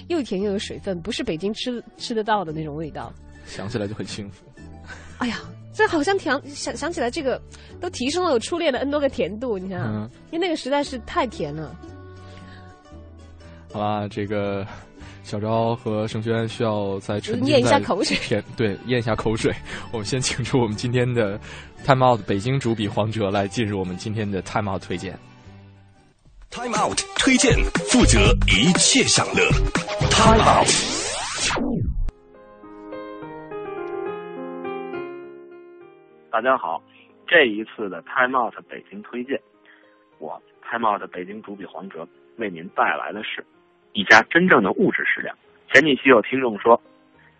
[0.09, 3.13] 又甜又有水分，不是北京吃吃得到的那种味道。
[3.45, 4.43] 想起来就很幸福。
[5.17, 5.39] 哎呀，
[5.73, 7.41] 这好像想想想起来，这个
[7.79, 9.57] 都提升了我初恋的 N 多个甜度。
[9.57, 11.75] 你看，因为那个实在是太甜了。
[13.71, 14.65] 好吧，这个
[15.23, 19.53] 小昭和盛轩需要再沉咽一下口水，甜对，咽一下口水。
[19.91, 21.39] 我们先请出我们今天的
[21.85, 25.17] Time Out 北京主笔黄哲来进入我们今天的 Time Out 推荐。
[26.51, 27.53] Time Out 推荐，
[27.89, 29.49] 负责一切享乐。
[30.09, 31.84] Time Out。
[36.35, 36.83] 大家好，
[37.25, 39.39] 这一次的 Time Out 北京推荐，
[40.19, 42.05] 我 Time Out 北京主笔黄哲
[42.35, 43.41] 为您带来的是
[43.93, 45.33] 一家真正的物质食粮。
[45.71, 46.77] 前几期有听众说，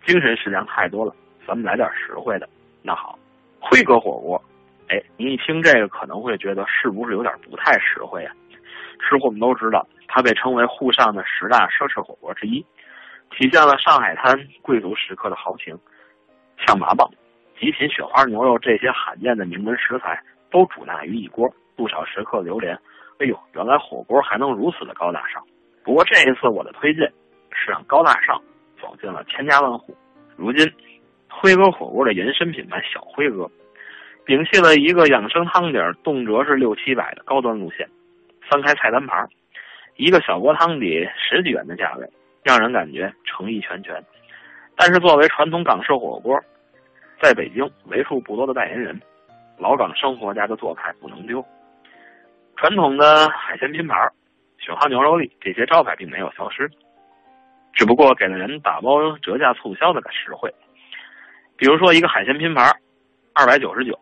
[0.06, 1.14] 精神食粮太多了，
[1.46, 2.48] 咱们来点实惠的。
[2.80, 3.18] 那好，
[3.60, 4.42] 辉哥火锅，
[4.88, 8.34] 哎，您一听这个可能会觉得是不是有点不太实惠啊？
[9.06, 12.64] 吃货们都知道，它被称为沪上的十大奢侈火锅之一，
[13.32, 15.78] 体现了上海滩贵族食客的豪情，
[16.66, 17.06] 像麻棒。
[17.58, 22.78] 极品雪花牛肉这些罕见的名门食材都煮纳于一锅，不少食客流连。
[23.18, 25.42] 哎呦，原来火锅还能如此的高大上！
[25.82, 27.10] 不过这一次我的推荐
[27.50, 28.38] 是让高大上
[28.80, 29.96] 走进了千家万户。
[30.36, 30.70] 如今，
[31.30, 33.50] 辉哥火锅的延伸品牌小辉哥，
[34.26, 37.88] 摒弃了一个养生汤底动辄是六七百的高端路线，
[38.50, 39.26] 翻开菜单牌，
[39.96, 42.06] 一个小锅汤底十几元的价位，
[42.44, 44.04] 让人感觉诚意全全。
[44.76, 46.38] 但是作为传统港式火锅，
[47.20, 49.00] 在北京为数不多的代言人，
[49.58, 51.44] 老港生活家的做派不能丢。
[52.56, 53.98] 传统的海鲜拼盘、
[54.58, 56.70] 雪花牛肉粒这些招牌并没有消失，
[57.72, 60.52] 只不过给了人打包折价促销的实惠。
[61.56, 62.70] 比如说一个海鲜拼盘，
[63.34, 63.98] 二百九十九，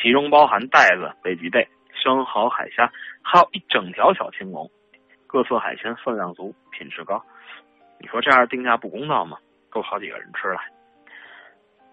[0.00, 2.90] 其中包含带子、北极贝、生蚝、海虾，
[3.22, 4.70] 还有一整条小青龙，
[5.26, 7.20] 各色海鲜分量足，品质高。
[7.98, 9.36] 你说这样定价不公道吗？
[9.68, 10.60] 够好几个人吃了。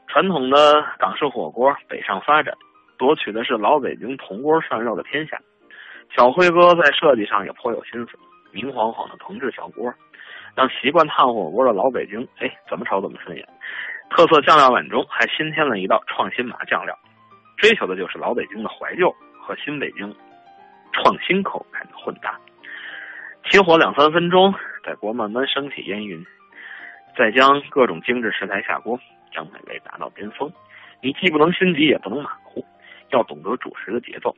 [0.09, 2.51] 传统的港式火锅北上发展，
[2.97, 5.39] 夺取的是老北京铜锅涮肉的天下。
[6.17, 8.17] 小辉哥在设计上也颇有心思，
[8.51, 9.93] 明晃晃的铜制小锅，
[10.55, 13.47] 让习惯烫火锅的老北京，哎，怎么炒怎么顺眼。
[14.09, 16.97] 特色酱料碗中还新添了一道创新麻酱料，
[17.57, 20.11] 追求的就是老北京的怀旧和新北京
[20.91, 22.35] 创新口感的混搭。
[23.47, 24.51] 起火两三分钟，
[24.83, 26.25] 在锅慢慢升起烟云，
[27.15, 28.99] 再将各种精致食材下锅。
[29.31, 30.51] 让美味达到巅峰，
[31.01, 32.63] 你既不能心急，也不能马虎，
[33.11, 34.35] 要懂得主食的节奏。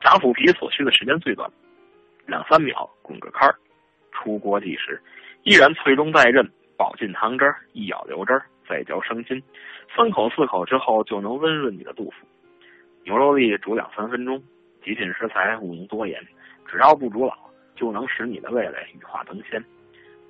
[0.00, 1.50] 炸腐皮所需的时间最短，
[2.26, 3.54] 两三秒滚个开儿，
[4.12, 5.00] 出锅即食，
[5.42, 9.42] 依然脆中带韧，饱进汤汁儿，一咬流汁儿，再嚼生津，
[9.94, 12.26] 三口四口之后就能温润你的肚腹。
[13.04, 14.42] 牛肉粒煮两三分钟，
[14.82, 16.22] 极品食材勿用多言，
[16.66, 17.36] 只要不煮老，
[17.74, 19.62] 就能使你的味蕾羽化登仙。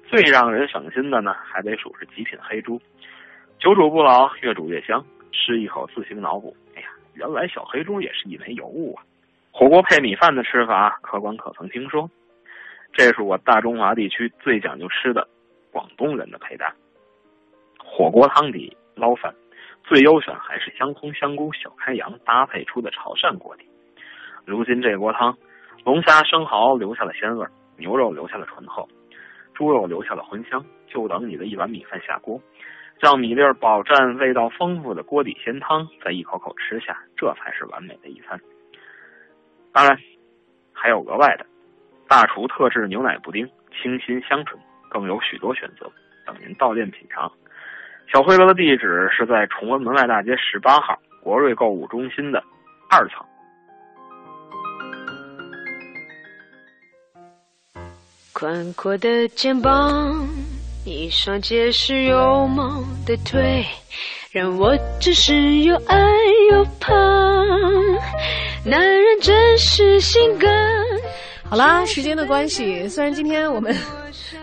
[0.09, 2.81] 最让人省心的呢，还得数是极品黑猪。
[3.61, 5.05] 久煮不老，越煮越香。
[5.33, 9.05] 吃一口自行脑补，哎呀，原来小黑猪也是一枚尤物啊！
[9.53, 12.11] 火锅配米饭的吃法，客官可曾听说？
[12.93, 15.29] 这是我大中华地区最讲究吃的
[15.71, 16.75] 广东人的配搭。
[17.79, 19.35] 火锅汤底捞饭，
[19.85, 23.67] 最优选还是香葱、香菇、小开阳搭配出的潮汕锅底。
[24.47, 25.37] 如今这锅汤，
[25.85, 27.47] 龙虾、生蚝留下了鲜味，
[27.77, 28.89] 牛肉留下了醇厚，
[29.55, 32.41] 猪肉留下了荤香，就等你的一碗米饭下锅。
[33.01, 38.39] 让米粒儿饱蘸味道丰富的锅底鲜汤，再一口口吃下，这才是完美的一餐。
[39.73, 39.99] 当然，
[40.75, 41.47] 还有额外的，
[42.07, 44.61] 大厨特制牛奶布丁，清新香醇，
[44.91, 45.91] 更有许多选择
[46.27, 47.33] 等您到店品尝。
[48.13, 52.43] 小灰楼的地址是在崇文门外大街十八号国瑞购物中心的
[52.91, 53.25] 二层。
[58.35, 60.27] 宽阔的肩膀，
[60.85, 63.65] 一双结实有梦的腿，
[64.31, 65.99] 让我只是又爱
[66.51, 66.95] 又怕。
[68.65, 70.47] 男人真是性格。
[71.49, 73.77] 好啦，时间的关系，虽然今天我们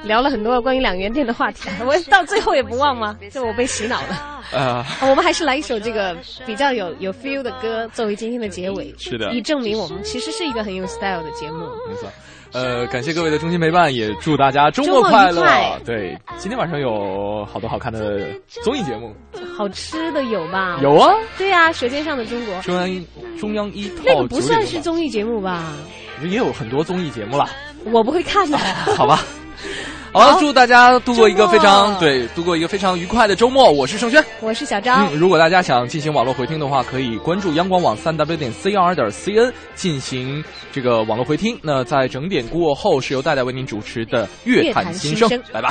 [0.04, 3.18] 聊了很多关于两元店的话题，我到最后也不忘吗？
[3.32, 4.38] 就我被洗脑了。
[4.58, 6.16] 啊，我们还是来一首这个
[6.46, 8.94] 比较有有 feel 的歌作为今天的结尾。
[8.98, 11.66] 是的，以证明我们其实是一个很有 style 的节目。
[11.90, 12.10] 没错。
[12.54, 15.46] 呃，感谢各位的衷心陪伴，也祝大家周末快乐。
[15.84, 18.26] 对，今天晚上有好多好看的
[18.64, 19.14] 综艺节目，
[19.56, 20.80] 好吃的有吧？
[20.82, 21.14] 有啊。
[21.38, 22.56] 对啊，《舌尖上的中国》。
[22.62, 23.06] 中央
[23.38, 25.74] 中央一套那个不算是综艺节目吧？
[26.24, 27.50] 也有很多综艺节目了。
[27.84, 28.58] 我不会看的。
[28.96, 29.20] 好吧。
[30.12, 33.72] 好了，祝大家度过一个非常对，度过一个非常愉快的周末。
[33.72, 35.08] 我是盛轩，我是小张。
[35.08, 41.60] 嗯，如果大家想进行网络回听的话，可以关注央广网三 w 点 cr 点 cn 进行这个网络回听。
[41.62, 45.70] 那在整点过后，是由戴戴为您主持的《乐坛新生》，拜拜。